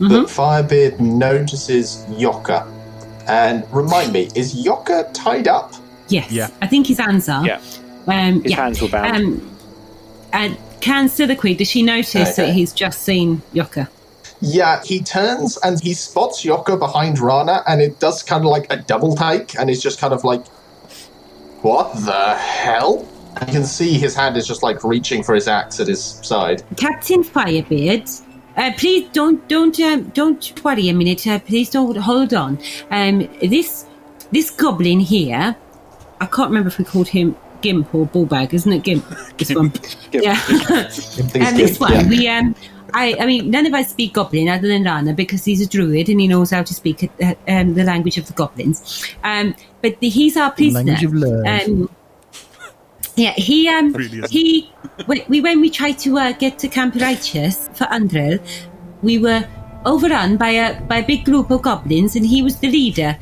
[0.00, 2.66] But Firebeard notices Yoka.
[3.28, 5.72] And remind me, is Yoka tied up?
[6.08, 6.30] Yes.
[6.30, 6.48] Yeah.
[6.62, 7.44] I think his hands are.
[7.46, 7.60] Yeah.
[8.08, 8.56] Um, His yeah.
[8.56, 9.16] hands were bound.
[9.16, 9.56] Um,
[10.32, 10.56] and
[10.86, 13.88] can Siliqui, does she notice that he's just seen Yoka?
[14.40, 18.72] Yeah, he turns and he spots Yoka behind Rana, and it does kind of like
[18.72, 20.46] a double take, and it's just kind of like,
[21.62, 23.08] what the hell?
[23.40, 26.62] You can see his hand is just like reaching for his axe at his side.
[26.76, 28.22] Captain Firebeard,
[28.56, 31.26] uh, please don't don't um, don't worry a minute.
[31.26, 32.60] Uh, please don't hold on.
[32.92, 33.86] Um, this
[34.30, 35.56] this goblin here,
[36.20, 39.04] I can't remember if we called him Gimp or Bullbag, isn't it Gimp?
[39.36, 39.72] This one,
[40.12, 40.40] yeah.
[41.34, 42.54] and this one, we um,
[42.94, 46.08] I I mean, none of us speak Goblin other than Rana because he's a druid
[46.08, 49.14] and he knows how to speak uh, um, the language of the goblins.
[49.22, 50.92] Um, but the, he's our prisoner.
[50.92, 51.46] Language of love.
[51.46, 51.90] Um,
[53.16, 54.30] yeah, he um Really isn't.
[54.30, 54.70] he
[55.06, 58.40] we, we when we tried to uh, get to Camp Righteous for Andrel,
[59.02, 59.46] we were
[59.84, 63.18] overrun by a by a big group of goblins, and he was the leader.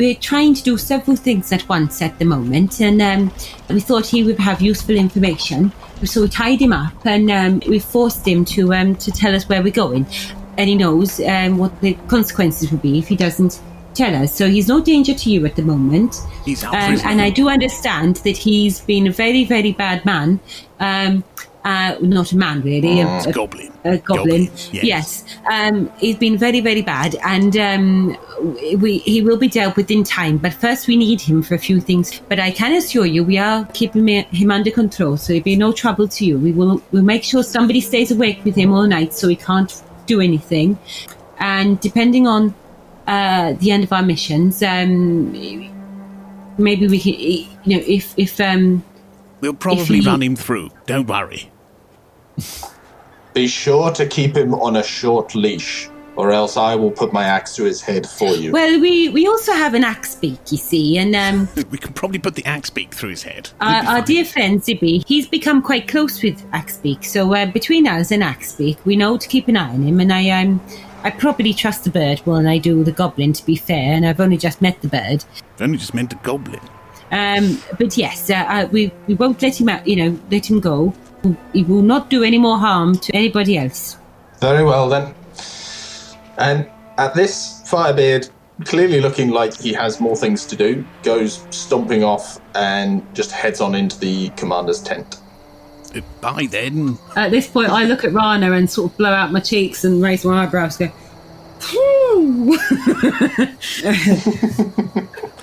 [0.00, 3.30] We're trying to do several things at once at the moment, and um,
[3.68, 5.72] we thought he would have useful information.
[6.04, 9.46] So we tied him up, and um, we forced him to um, to tell us
[9.46, 10.06] where we're going,
[10.56, 13.60] and he knows um, what the consequences would be if he doesn't
[13.92, 14.34] tell us.
[14.34, 16.16] So he's no danger to you at the moment.
[16.46, 20.40] He's our Um, and I do understand that he's been a very, very bad man.
[20.78, 21.24] Um,
[21.64, 23.00] uh, not a man, really.
[23.00, 23.72] a- a, Goblin.
[23.84, 24.44] a goblin.
[24.72, 24.84] yes.
[24.84, 25.24] Yes.
[25.50, 28.16] Um, he's been very, very bad, and um,
[28.78, 30.38] we he will be dealt with in time.
[30.38, 32.20] But first, we need him for a few things.
[32.28, 35.72] But I can assure you, we are keeping him under control, so it'll be no
[35.72, 36.38] trouble to you.
[36.38, 39.82] We will we'll make sure somebody stays awake with him all night, so he can't
[40.06, 40.78] do anything.
[41.38, 42.54] And depending on
[43.06, 45.32] uh, the end of our missions, um,
[46.58, 47.14] maybe we can,
[47.64, 48.82] you know, if if um,
[49.40, 50.70] We'll probably he- run him through.
[50.86, 51.50] Don't worry.
[53.34, 57.24] Be sure to keep him on a short leash, or else I will put my
[57.24, 58.50] axe to his head for you.
[58.50, 61.48] well, we we also have an axe beak, you see, and um.
[61.70, 63.50] We can probably put the axe beak through his head.
[63.60, 67.04] Our, our dear friend Zibby, he's become quite close with Axe beak.
[67.04, 70.00] So uh, between us and Axe beak, we know to keep an eye on him.
[70.00, 70.60] And I um,
[71.04, 73.92] I probably trust the bird more than I do the goblin, to be fair.
[73.94, 75.24] And I've only just met the bird.
[75.54, 76.60] I've Only just met the goblin.
[77.12, 79.86] Um, but yes, uh, uh, we we won't let him out.
[79.86, 80.94] You know, let him go.
[81.52, 83.96] He will not do any more harm to anybody else.
[84.40, 85.14] Very well then.
[86.38, 88.30] And at this, Firebeard,
[88.64, 93.60] clearly looking like he has more things to do, goes stomping off and just heads
[93.60, 95.20] on into the commander's tent.
[95.94, 96.96] Uh, Bye then.
[97.16, 100.02] At this point, I look at Rana and sort of blow out my cheeks and
[100.02, 100.76] raise my eyebrows.
[100.76, 100.90] Go.
[101.58, 102.54] "Phew."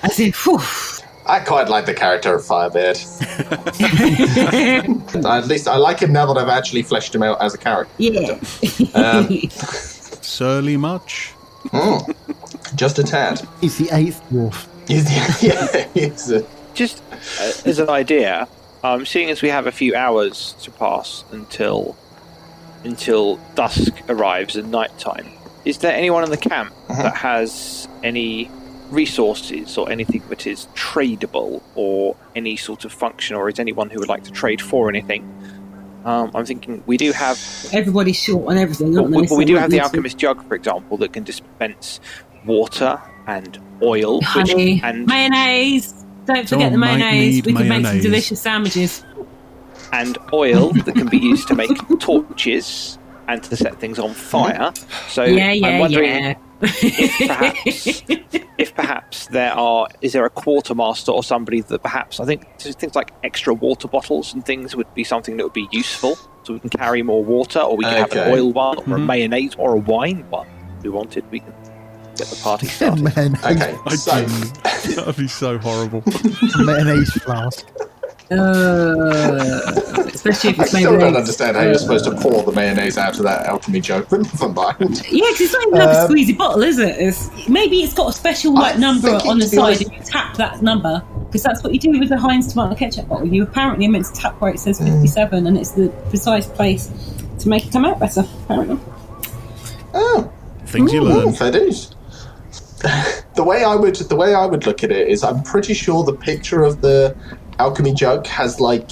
[0.02, 0.58] As in, phew.
[1.28, 2.96] I quite like the character of Firebeard.
[5.24, 7.92] At least I like him now that I've actually fleshed him out as a character.
[7.98, 8.38] Yeah.
[8.94, 9.28] Um,
[10.22, 11.32] Surly much?
[11.66, 12.14] mm,
[12.76, 13.46] just a tad.
[13.60, 14.66] He's the eighth dwarf.
[14.88, 17.16] He's, yeah, he's a, Just uh,
[17.68, 18.48] as an idea,
[18.82, 21.96] um, seeing as we have a few hours to pass until
[22.84, 25.26] until dusk arrives and night time,
[25.64, 27.02] is there anyone in the camp Uh-huh.
[27.02, 28.48] that has any
[28.90, 33.98] resources or anything that is tradable or any sort of function, or is anyone who
[34.00, 35.22] would like to trade for anything?
[36.04, 37.38] Um, I'm thinking we do have
[37.72, 39.20] Everybody's short on everything, Well, aren't they?
[39.22, 42.00] we, So we do have the need to- alchemist jug, for example, that can dispense
[42.46, 45.92] water and oil, which, Honey, and mayonnaise.
[46.24, 47.36] Don't forget Oh, the mayonnaise.
[47.36, 49.04] need We can make some delicious sandwiches.
[49.92, 54.72] and oil that can be used to make torches and to set things on fire.
[55.08, 56.34] So yeah, yeah, I'm wondering yeah.
[56.62, 58.02] If perhaps
[58.58, 62.94] if perhaps there are is there a quartermaster or somebody that perhaps I think things
[62.94, 66.16] like extra water bottles and things would be something that would be useful.
[66.44, 68.98] So we can carry more water, or we can have an oil one, or a
[68.98, 69.04] Mhm.
[69.06, 70.46] mayonnaise, or a wine one.
[70.78, 71.52] If we wanted, we can
[72.16, 73.02] get the party started.
[73.14, 74.22] Man, okay, so.
[74.94, 76.02] That'd be so horrible.
[76.58, 77.66] mayonnaise flask.
[78.30, 82.98] Uh, especially if I it's still don't understand how you're supposed to pour the mayonnaise
[82.98, 85.02] out of that alchemy jug, but never mind.
[85.10, 86.96] Yeah, because it's not even like a Um, squeezy bottle, is it?
[86.98, 90.00] It's, maybe it's got a special like I number on the side, honest- and you
[90.04, 93.26] tap that number because that's what you do with the Heinz tomato ketchup bottle.
[93.26, 96.90] You apparently are meant to tap where it says fifty-seven, and it's the precise place
[97.40, 98.24] to make it come out better.
[98.44, 98.78] Apparently.
[99.94, 100.30] Oh,
[100.66, 101.32] Things you learn.
[101.32, 101.94] fair dues.
[103.34, 106.04] the way I would the way I would look at it is I'm pretty sure
[106.04, 107.16] the picture of the
[107.58, 108.90] alchemy jug has like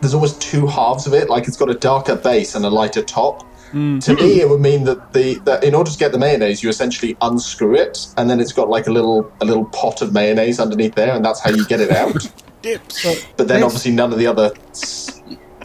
[0.00, 3.02] there's almost two halves of it, like it's got a darker base and a lighter
[3.02, 3.42] top.
[3.70, 4.00] Hmm.
[4.00, 6.68] To me, it would mean that the that in order to get the mayonnaise, you
[6.68, 10.60] essentially unscrew it, and then it's got like a little a little pot of mayonnaise
[10.60, 12.30] underneath there, and that's how you get it out.
[12.62, 13.24] Dips.
[13.36, 13.64] But then Yes.
[13.64, 14.52] obviously none of the other.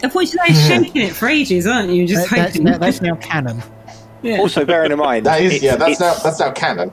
[0.03, 2.07] Unfortunately, you're shaking it for ages, aren't you?
[2.07, 2.63] Just That- that's, hoping.
[2.63, 3.61] now, that's now canon.
[4.21, 4.37] Yeah.
[4.39, 6.91] Also, bearing in mind, That is it's- yeah, that's now that's now canon.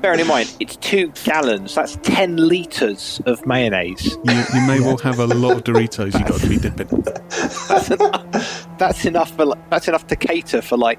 [0.00, 1.74] bearing in mind, it's two gallons.
[1.74, 4.16] That's ten liters of mayonnaise.
[4.24, 6.88] You, you may well have a lot of Doritos You've got to be dipping.
[7.68, 8.66] That's enough.
[8.78, 9.54] That's enough for.
[9.70, 10.98] That's enough to cater for like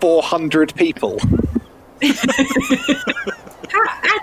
[0.00, 1.18] four hundred people.
[2.00, 2.16] and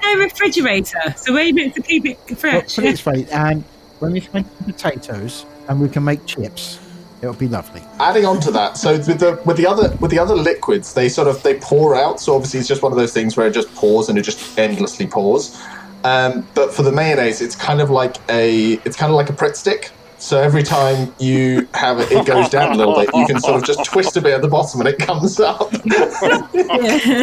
[0.03, 2.76] no refrigerator, so we're able to keep it Well, fresh.
[2.76, 3.64] put it this way, and
[3.99, 6.80] when we can make potatoes and we can make chips,
[7.26, 7.81] it'll be lovely.
[7.99, 11.10] adding on to that so with the with the other with the other liquids they
[11.10, 13.53] sort of they pour out so obviously it's just one of those things where it
[13.53, 15.61] just pours and it just endlessly pours
[16.03, 19.34] um, but for the mayonnaise it's kind of like a it's kind of like a
[19.34, 23.26] Pritt stick so every time you have it it goes down a little bit you
[23.26, 25.69] can sort of just twist a bit at the bottom and it comes up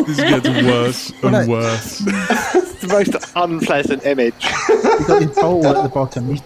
[0.06, 1.46] This gets worse and no.
[1.46, 2.02] worse.
[2.54, 4.34] It's the most unpleasant image.
[4.68, 6.30] You've got this bowl at the bottom.
[6.30, 6.40] You,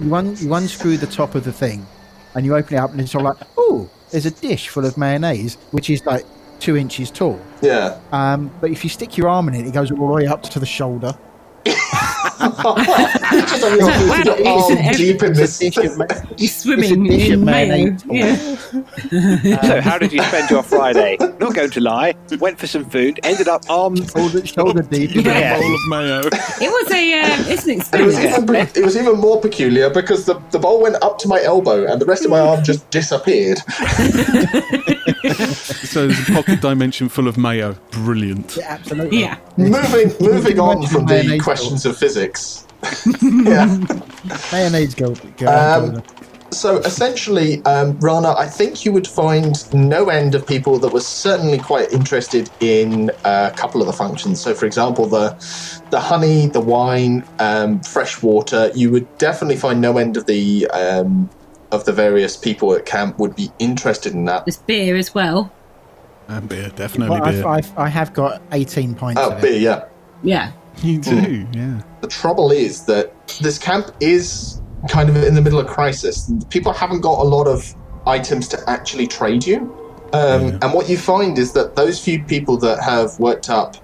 [0.00, 1.86] you, un, you unscrew the top of the thing,
[2.34, 4.96] and you open it up, and it's all like, oh, there's a dish full of
[4.96, 6.24] mayonnaise, which is like
[6.60, 7.40] two inches tall.
[7.60, 10.26] yeah Um, but if you stick your arm in it, it goes all the way
[10.26, 11.16] up to the shoulder.
[12.02, 15.58] Just on your, Wow, your arm it's- deep in this.
[15.58, 15.96] Dish of
[16.38, 17.66] You're swimming dish in mayo.
[17.68, 18.04] mayonnaise.
[18.10, 18.56] Yeah.
[19.62, 21.16] So, how did you spend your Friday?
[21.20, 22.14] Not going to lie.
[22.40, 23.20] Went for some food.
[23.22, 23.96] Ended up arm.
[23.96, 25.14] shoulder, shoulder deep.
[25.14, 25.56] in Yeah.
[25.56, 26.20] the Bowl of mayo.
[26.60, 29.90] It was a uh, it's an And it was even it was even more peculiar
[29.90, 32.62] because the, the bowl went up to my elbow and the rest of my arm
[32.64, 33.58] just disappeared.
[35.92, 37.74] So there's a pocket dimension full of mayo.
[37.90, 38.56] Brilliant.
[38.56, 39.20] Yeah, absolutely.
[39.20, 39.36] Yeah.
[39.56, 42.66] Moving moving on from the questions of physics.
[43.22, 43.78] yeah.
[44.52, 45.14] Mayonnaise go.
[45.36, 46.02] go Um,
[46.50, 51.00] So essentially, um, Rana, I think you would find no end of people that were
[51.00, 54.38] certainly quite interested in a couple of the functions.
[54.40, 55.34] So, for example, the
[55.90, 58.70] the honey, the wine, um, fresh water.
[58.74, 61.30] You would definitely find no end of the um,
[61.70, 64.44] of the various people at camp would be interested in that.
[64.44, 65.50] There's beer as well.
[66.28, 67.46] And beer, definitely well, beer.
[67.46, 69.62] I've, I've, I have got 18 pints Oh, of beer, it.
[69.62, 69.84] yeah.
[70.22, 70.52] Yeah.
[70.82, 71.82] You do, yeah.
[72.00, 76.30] The trouble is that this camp is kind of in the middle of crisis.
[76.50, 77.74] People haven't got a lot of
[78.06, 79.58] items to actually trade you.
[80.12, 83.76] Um, And what you find is that those few people that have worked up,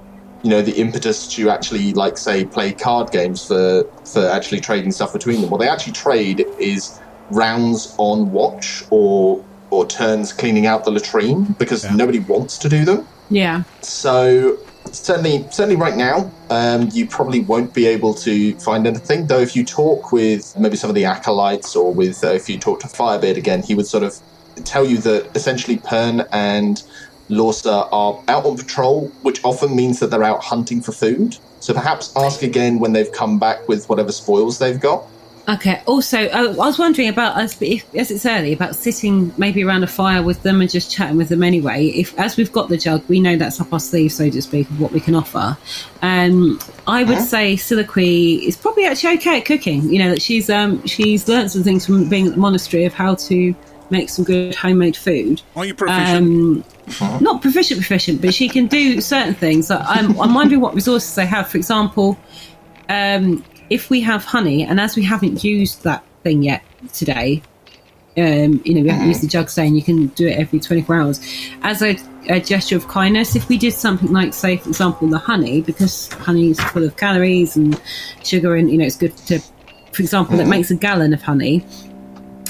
[0.43, 4.93] you know, the impetus to actually, like, say, play card games for for actually trading
[4.93, 6.99] stuff between them, what they actually trade is
[7.31, 12.85] rounds on watch or or turns cleaning out the latrine because nobody wants to do
[12.85, 13.07] them.
[13.31, 13.65] Yeah.
[13.83, 14.59] So
[14.93, 19.27] certainly, certainly right now, um, you probably won't be able to find anything.
[19.27, 22.59] Though, if you talk with maybe some of the acolytes, or with uh, if you
[22.59, 24.19] talk to Firebeard again, he would sort of
[24.65, 26.83] tell you that essentially Pern and
[27.29, 31.37] Lorsa are out on patrol, which often means that they're out hunting for food.
[31.61, 35.05] So perhaps ask again when they've come back with whatever spoils they've got.
[35.49, 35.81] Okay.
[35.87, 39.83] Also, uh, I was wondering about us, if, as it's early, about sitting maybe around
[39.83, 41.87] a fire with them and just chatting with them anyway.
[41.87, 44.69] If as we've got the jug, we know that's up our sleeve, so to speak,
[44.69, 45.57] of what we can offer.
[46.03, 49.91] Um, I would say Siliqui is probably actually okay at cooking.
[49.91, 52.93] You know that she's um, she's learnt some things from being at the monastery of
[52.93, 53.55] how to
[53.91, 55.41] make some good homemade food.
[55.57, 56.65] Are you proficient?
[57.01, 59.71] Um, not proficient, proficient, but she can do certain things.
[59.71, 61.49] I'm, I'm wondering what resources they have.
[61.49, 62.19] For example,
[62.91, 66.63] um, if we have honey, and as we haven't used that thing yet
[66.93, 67.43] today,
[68.17, 70.97] um, you know, we haven't used the jug saying you can do it every 24
[70.97, 71.21] hours.
[71.63, 71.97] As a,
[72.29, 76.09] a gesture of kindness, if we did something like, say, for example, the honey, because
[76.15, 77.81] honey is full of calories and
[78.25, 79.39] sugar, and, you know, it's good to,
[79.93, 80.51] for example, it Mhm.
[80.51, 81.65] makes a gallon of honey.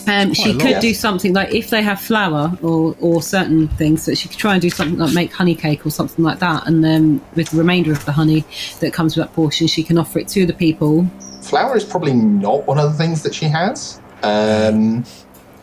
[0.08, 0.80] Um, she could lot.
[0.82, 4.52] do something like if they have flour or, or certain things, that she could try
[4.54, 7.58] and do something like make honey cake or something like that, and then with the
[7.58, 8.44] remainder of the honey
[8.80, 11.06] that comes with that portion, she can offer it to the people.
[11.42, 14.00] Flour is probably not one of the things that she has.
[14.22, 15.04] Um,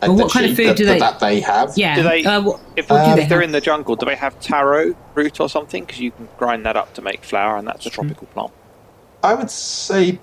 [0.02, 1.72] Well, what that kind of food that, do they- that they have?
[1.76, 1.96] Yeah.
[1.96, 2.24] Do they?
[2.24, 3.48] Uh, what, if what do Um, they if they're have?
[3.48, 5.84] in the jungle, do they have taro root or something?
[5.84, 8.52] Because you can grind that up to make flour, and that's a tropical plant.
[9.24, 10.18] I would say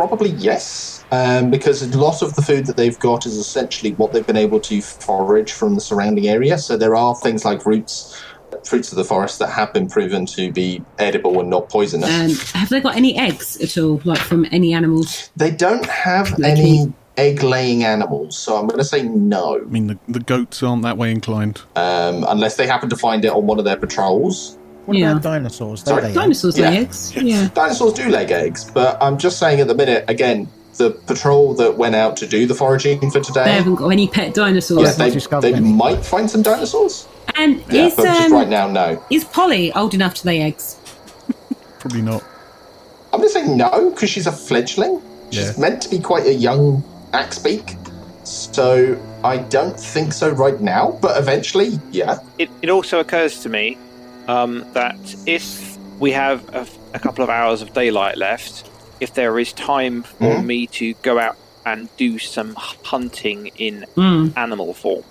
[0.00, 4.12] probably yes, um, because a lot of the food that they've got is essentially what
[4.14, 6.56] they've been able to forage from the surrounding area.
[6.56, 8.18] So there are things like roots,
[8.64, 12.08] fruits of the forest that have been proven to be edible and not poisonous.
[12.08, 15.30] Um, have they got any eggs at all, like from any animals?
[15.36, 19.88] they don't have They any egg-laying animals, so I'm going to say no, I mean,
[19.88, 21.60] the, the goats aren't that way inclined.
[21.76, 24.56] um, unless they happen to find it on one of their patrols.
[24.90, 25.10] What Yeah.
[25.12, 25.84] about dinosaurs?
[25.84, 26.02] They Sorry.
[26.02, 26.12] lay.
[26.14, 27.12] Dinosaurs lay eggs.
[27.14, 27.48] Yeah.
[27.54, 30.48] Dinosaurs do lay eggs, but I'm just saying at the minute, again,
[30.78, 33.44] the patrol that went out to do the foraging for today.
[33.44, 34.98] They haven't got any pet dinosaurs.
[34.98, 35.08] Yeah,
[35.40, 37.06] they, they might find some dinosaurs.
[37.36, 39.00] and Yeah, is but just um, right now, no.
[39.10, 40.76] is Polly old enough to lay eggs?
[41.78, 42.24] Probably not.
[43.12, 45.00] I'm going to say no because she's a fledgling.
[45.30, 45.60] She's Yeah.
[45.60, 47.76] meant to be quite a young axe beak,
[48.24, 50.98] so I don't think so right now.
[51.00, 52.18] But eventually, yeah.
[52.38, 53.78] It, it also occurs to me
[54.28, 58.68] um, that if we have a, a couple of hours of daylight left,
[59.00, 60.44] if there is time for Mhm.
[60.44, 61.36] me to go out
[61.66, 64.32] and do some hunting in Mm.
[64.36, 65.04] animal form,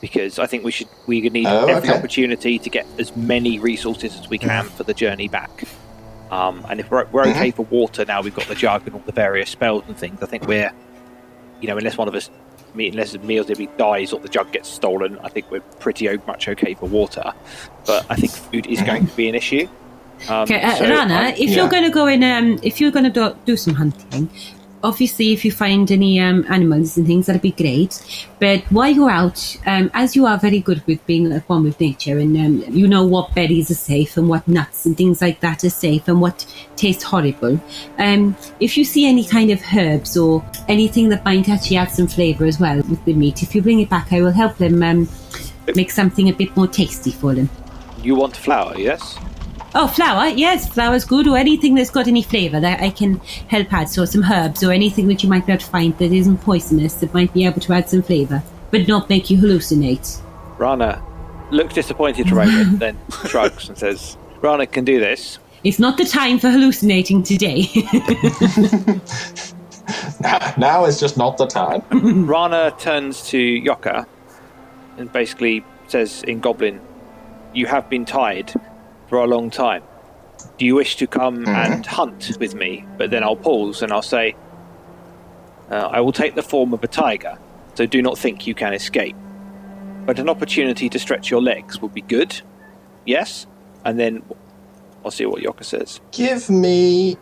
[0.00, 1.98] because I think we should we need Oh, every okay.
[1.98, 5.64] opportunity to get as many resources as we can for the journey back.
[6.30, 7.56] Um, and if we're, we're okay Mhm.
[7.56, 10.20] for water now, we've got the jug and all the various spells and things.
[10.22, 10.72] I think we're,
[11.60, 12.30] you know, unless one of us,
[12.74, 16.74] me- unless Mealsibby dies or the jug gets stolen, I think we're pretty much okay
[16.74, 17.32] for water.
[17.86, 19.68] But I think food is going to be an issue.
[20.28, 21.56] Um, Okay, uh, so Rana, I'm- if yeah.
[21.56, 24.30] you're going to go in, um, if you're going to do, do some hunting,
[24.82, 28.00] obviously, if you find any um, animals and things, that'd be great.
[28.38, 31.80] But while you're out, um, as you are very good with being at one with
[31.80, 35.40] nature, and um, you know what berries are safe and what nuts and things like
[35.40, 36.46] that are safe and what
[36.76, 37.60] taste horrible,
[37.98, 42.06] um, if you see any kind of herbs or anything that might actually add some
[42.06, 44.82] flavour as well with the meat, if you bring it back, I will help them
[44.82, 45.08] um,
[45.74, 47.48] make something a bit more tasty for them.
[48.04, 49.18] You want flour, yes?
[49.74, 50.28] Oh, flour.
[50.28, 53.16] Yes, flour's good, or anything that's got any flavour that I can
[53.48, 53.88] help add.
[53.88, 56.94] So some herbs or anything that you might be able to find that isn't poisonous
[56.94, 60.20] that might be able to add some flavour, but not make you hallucinate.
[60.58, 61.02] Rana
[61.50, 65.38] looks disappointed for a moment, then shrugs and says, Rana can do this.
[65.64, 67.62] It's not the time for hallucinating today.
[70.56, 71.82] now is just not the time.
[72.26, 74.06] Rana turns to Yoka
[74.98, 76.80] and basically says in Goblin,
[77.54, 78.52] You have been tied
[79.08, 79.82] for a long time.
[80.58, 82.84] Do you wish to come and hunt with me?
[82.98, 84.36] But then I'll pause and I'll say,
[85.70, 87.38] uh, I will take the form of a tiger,
[87.74, 89.16] so do not think you can escape.
[90.04, 92.40] But an opportunity to stretch your legs would be good.
[93.06, 93.46] Yes?
[93.84, 94.22] And then
[95.04, 96.00] I'll see what Yoka says.
[96.12, 97.16] Give me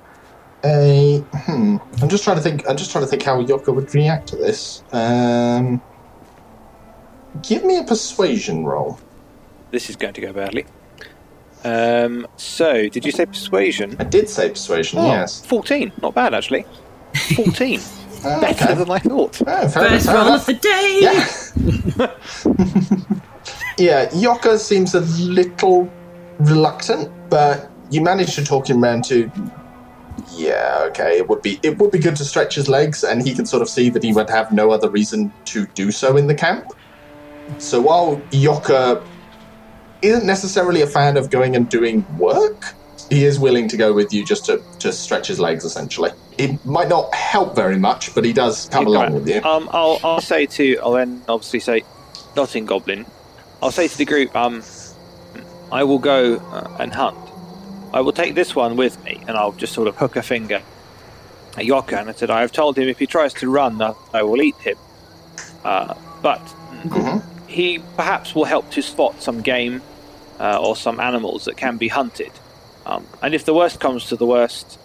[0.64, 1.18] a.
[1.32, 1.76] Hmm.
[2.00, 2.68] I'm just trying to think.
[2.68, 4.82] I'm just trying to think how Yoka would react to this.
[4.92, 5.80] Um.
[7.42, 8.98] Give me a persuasion roll.
[9.72, 10.66] This is going to go badly.
[11.64, 13.96] Um, so, did you say persuasion?
[13.98, 14.98] I did say persuasion.
[14.98, 15.44] Oh, yes.
[15.46, 15.92] 14.
[16.02, 16.66] Not bad, actually.
[17.36, 17.80] 14.
[18.24, 18.74] Oh, Better okay.
[18.74, 19.40] than I thought.
[19.46, 20.98] Oh, fair First enough, roll of the day.
[23.78, 23.78] Yeah.
[23.78, 25.90] yeah, Yoka seems a little
[26.38, 29.30] reluctant, but you managed to talk him round to.
[30.32, 31.16] Yeah, okay.
[31.16, 33.62] It would be it would be good to stretch his legs, and he can sort
[33.62, 36.72] of see that he would have no other reason to do so in the camp.
[37.58, 39.02] So while Yoka
[40.02, 42.74] isn't necessarily a fan of going and doing work,
[43.08, 45.64] he is willing to go with you just to, to stretch his legs.
[45.64, 49.42] Essentially, it might not help very much, but he does come along with you.
[49.42, 51.84] Um, I'll, I'll say to, I'll then obviously say,
[52.36, 53.06] not in Goblin.
[53.62, 54.62] I'll say to the group, um,
[55.70, 57.18] I will go uh, and hunt.
[57.92, 60.62] I will take this one with me, and I'll just sort of hook a finger
[61.56, 63.80] at Yoka, and I said, I have told him if he tries to run,
[64.14, 64.78] I will eat him.
[65.62, 66.40] Uh, but
[67.46, 69.82] he perhaps will help to spot some game
[70.42, 72.32] uh, or some animals that can be hunted.
[72.84, 74.78] Um, and if the worst comes to the worst,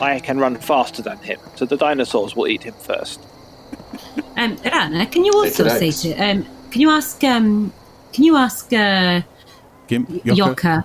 [0.00, 3.20] I can run faster than him, so the dinosaurs will eat him first.
[4.36, 6.02] Um, Rana, can you also say eggs.
[6.02, 7.72] to um, can you ask um,
[8.12, 9.22] can you ask uh,
[9.86, 10.84] Gimp, Yoka,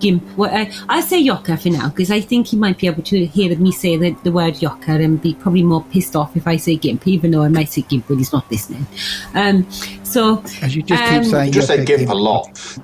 [0.00, 0.22] Gimp?
[0.36, 3.56] Well, I say Yoka for now because I think he might be able to hear
[3.56, 6.76] me say the, the word Yoka and be probably more pissed off if I say
[6.76, 8.86] Gimp, even though I might say Gimp when he's not listening.
[9.34, 9.70] Um,
[10.02, 12.10] so As you just um, keep saying, you Just say Yoka, gimp Gimp.
[12.10, 12.78] a lot.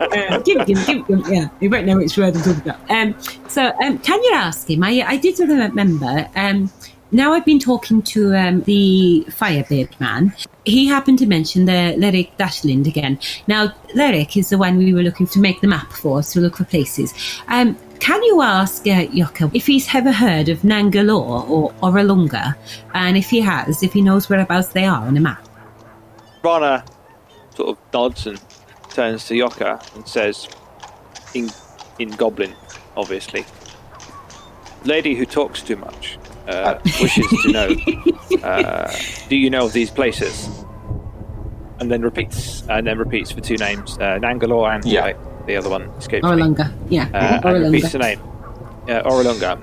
[0.00, 2.90] uh, Gimp, Gimp, Gimp, Gimp, yeah, you won't know which word I'm talking about.
[2.90, 3.14] Um,
[3.48, 4.82] so, um, can you ask him?
[4.82, 6.28] I, I did remember.
[6.34, 6.70] Um,
[7.10, 10.34] now I've been talking to um, the Firebeard man.
[10.64, 13.18] He happened to mention the Lyric Dashlind again.
[13.46, 16.56] Now, Lyric is the one we were looking to make the map for to look
[16.56, 17.12] for places.
[17.48, 19.06] Um, can you ask uh,
[19.52, 22.54] if he's ever heard of Nangalore or Orolunga?
[22.94, 25.46] And if he has, if he knows whereabouts they are on a map?
[26.42, 26.84] Rana
[27.54, 28.40] sort of nods and
[28.90, 30.48] turns to Yoka and says,
[31.34, 31.50] in,
[31.98, 32.54] in Goblin,
[32.96, 33.44] obviously,
[34.84, 36.18] Lady who talks too much
[36.48, 37.76] uh, wishes to know,
[38.42, 38.92] uh,
[39.28, 40.48] do you know of these places?
[41.80, 45.02] And then repeats, and then repeats for two names, uh, Nangalore and Yeah.
[45.02, 46.30] like, the other one escapes me.
[46.30, 47.08] Orolunga, yeah.
[47.12, 48.20] Uh, and repeats the name.
[48.88, 49.58] Uh, Orolunga.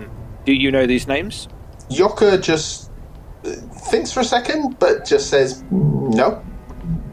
[0.46, 1.48] Do you know these names?
[1.90, 2.90] Yoka just
[3.46, 3.50] uh,
[3.90, 6.44] thinks for a second, but just says, "Mm, "No,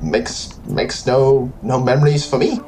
[0.02, 2.60] makes makes no no memories for me."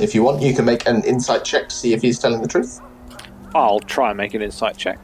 [0.00, 2.48] If you want, you can make an insight check to see if he's telling the
[2.48, 2.80] truth.
[3.54, 4.98] I'll try and make an insight check.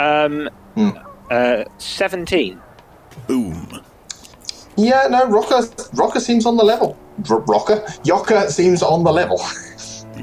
[0.00, 0.90] Um, Hmm.
[1.30, 2.58] uh, 17.
[3.26, 3.80] Boom.
[4.76, 5.62] Yeah, no, Rocker
[5.94, 6.96] Rocker seems on the level.
[7.28, 9.38] R- Rocker Yoka seems on the level.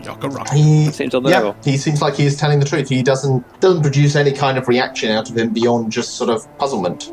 [0.03, 0.49] Yoka rock.
[0.49, 1.55] He Seems on the yeah, level.
[1.63, 2.87] he seems like he is telling the truth.
[2.89, 6.45] He doesn't doesn't produce any kind of reaction out of him beyond just sort of
[6.57, 7.11] puzzlement.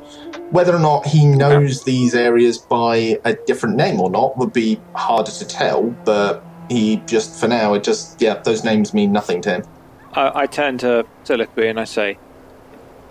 [0.51, 4.81] Whether or not he knows these areas by a different name or not would be
[4.95, 5.82] harder to tell.
[6.05, 9.65] But he just, for now, it just yeah, those names mean nothing to him.
[10.12, 12.19] I, I turn to Soliloquy and I say,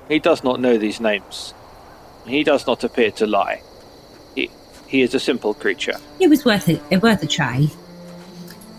[0.08, 1.54] He does not know these names.
[2.26, 3.62] He does not appear to lie.
[4.36, 4.50] He,
[4.88, 5.96] he is a simple creature.
[6.20, 6.82] It was worth it.
[6.92, 7.68] uh, Worth a try.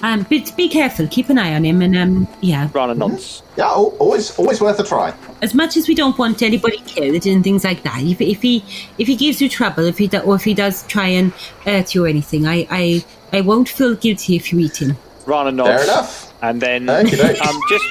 [0.02, 1.06] Um, but be careful.
[1.08, 2.68] Keep an eye on him, and um, yeah.
[2.74, 3.42] Rana nods.
[3.56, 5.14] Yeah, always always worth a try.
[5.40, 8.62] As much as we don't want anybody killed and things like that, if, if he
[8.98, 11.32] if he gives you trouble, if he do, or if he does try and
[11.64, 14.94] hurt you or anything, I I, I won't feel guilty if you eat him.
[15.24, 15.70] Rana nods.
[15.70, 16.34] Fair enough.
[16.42, 17.40] And then Okey-doke.
[17.46, 17.84] um, just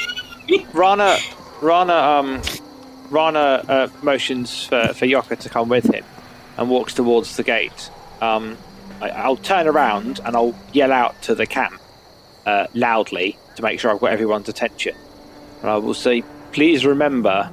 [0.75, 1.17] Rana,
[1.61, 2.41] Rana, um,
[3.13, 6.03] Rana uh, motions for, for Yoka to come with him
[6.57, 7.89] and walks towards the gate.
[8.21, 8.57] Um,
[9.01, 11.79] I, I'll turn around and I'll yell out to the camp
[12.45, 14.95] uh, loudly to make sure I've got everyone's attention.
[15.61, 17.49] And I will say, please remember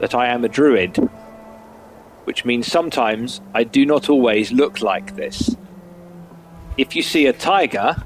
[0.00, 0.96] that I am a druid,
[2.24, 5.54] which means sometimes I do not always look like this.
[6.76, 7.96] if you see a tiger,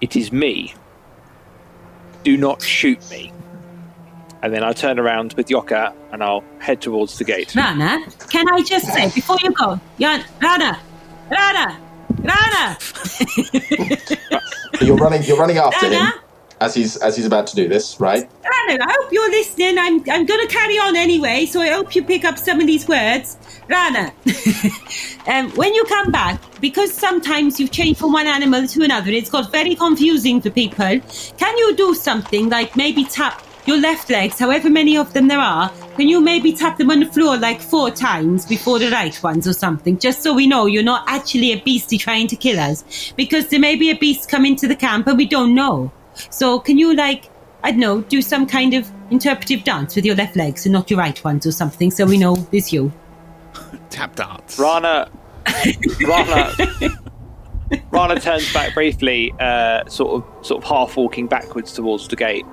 [0.00, 0.74] it is me.
[2.24, 3.32] Do not shoot me.
[4.42, 7.54] And then I'll turn around with Yoka and I'll head towards the gate.
[7.54, 10.80] Rana, can I just say before you go, Yan, Rana,
[11.30, 11.78] Rana,
[12.18, 12.78] Rana.
[14.80, 15.22] You're running.
[15.22, 16.12] You're running after him
[16.62, 18.28] as he's as he's about to do this, right?
[18.44, 19.78] Rana, I hope you're listening.
[19.78, 22.66] I'm I'm going to carry on anyway, so I hope you pick up some of
[22.66, 23.36] these words.
[23.68, 24.12] Rana,
[25.26, 29.30] um, when you come back, because sometimes you change from one animal to another, it's
[29.30, 31.00] got very confusing for people.
[31.36, 35.38] Can you do something like maybe tap your left legs, however many of them there
[35.38, 35.70] are?
[35.96, 39.46] Can you maybe tap them on the floor like four times before the right ones
[39.46, 43.12] or something, just so we know you're not actually a beastie trying to kill us?
[43.16, 45.92] Because there may be a beast come into the camp and we don't know.
[46.30, 47.30] So can you like
[47.64, 50.90] I don't know, do some kind of interpretive dance with your left legs and not
[50.90, 52.92] your right ones or something, so we know it's you.
[53.90, 54.58] Tap dance.
[54.58, 55.08] Rana,
[56.04, 56.52] Rana,
[57.90, 62.44] Rana turns back briefly, uh, sort of, sort of half walking backwards towards the gate,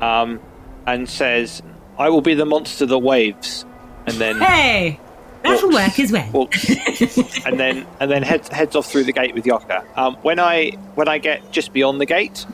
[0.00, 0.40] um,
[0.86, 1.62] and says,
[1.98, 3.64] "I will be the monster that waves,"
[4.06, 4.98] and then Hey,
[5.42, 6.28] that'll work as well.
[6.32, 6.68] walks,
[7.46, 9.84] and then and then heads heads off through the gate with Yoka.
[9.96, 12.46] Um, when I when I get just beyond the gate,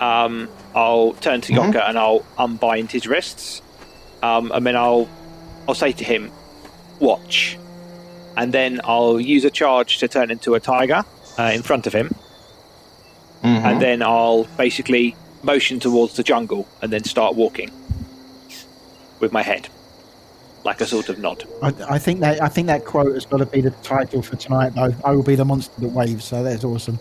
[0.00, 3.62] um, I'll turn to Yoka and I'll unbind his wrists,
[4.22, 5.08] um, and then I'll
[5.68, 6.30] I'll say to him,
[7.00, 7.56] "Watch,"
[8.36, 11.04] and then I'll use a charge to turn into a tiger
[11.38, 12.14] uh, in front of him,
[13.42, 15.14] and then I'll basically
[15.44, 17.70] motion towards the jungle and then start walking
[19.20, 19.68] with my head,
[20.64, 21.44] like a sort of nod.
[21.62, 24.36] I, I think that I think that quote has got to be the title for
[24.36, 24.94] tonight, though.
[25.04, 26.24] I will be the monster that waves.
[26.24, 26.98] So that's awesome.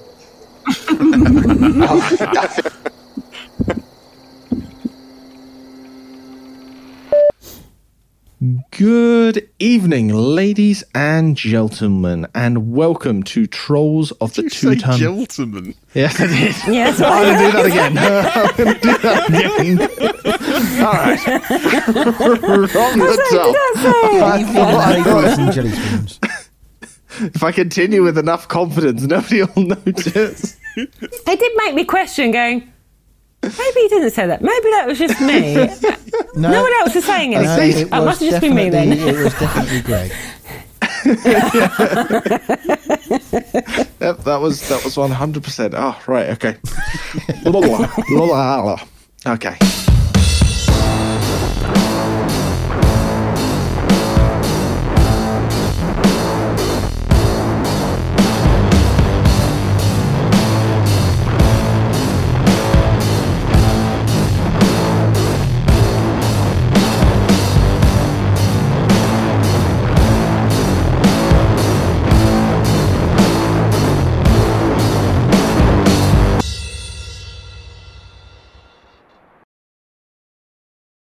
[8.71, 14.97] Good evening, ladies and gentlemen, and welcome to Trolls of the You Two say Ton.
[14.99, 15.75] gentleman.
[15.93, 16.55] yes, I did.
[16.67, 17.97] Yes, I'm going to do that again.
[17.97, 20.83] I'm going to do that again.
[20.83, 21.19] All right.
[22.69, 23.55] From the top.
[24.21, 25.71] I thought- I thought- and jelly
[27.33, 30.57] if I continue with enough confidence, nobody will notice.
[30.75, 32.72] It did make me question going,
[33.43, 34.41] maybe he didn't say that.
[34.41, 35.69] Maybe that was just me.
[36.35, 37.87] No, no one else is saying no, anything.
[37.87, 38.89] it oh, it was must have just been me then.
[38.89, 40.11] definitely- It was definitely Greg.
[43.99, 45.73] Yep, that was that was one hundred percent.
[45.75, 46.57] Oh, right, okay.
[47.45, 48.81] Lola, lola, lola.
[49.25, 49.57] Okay.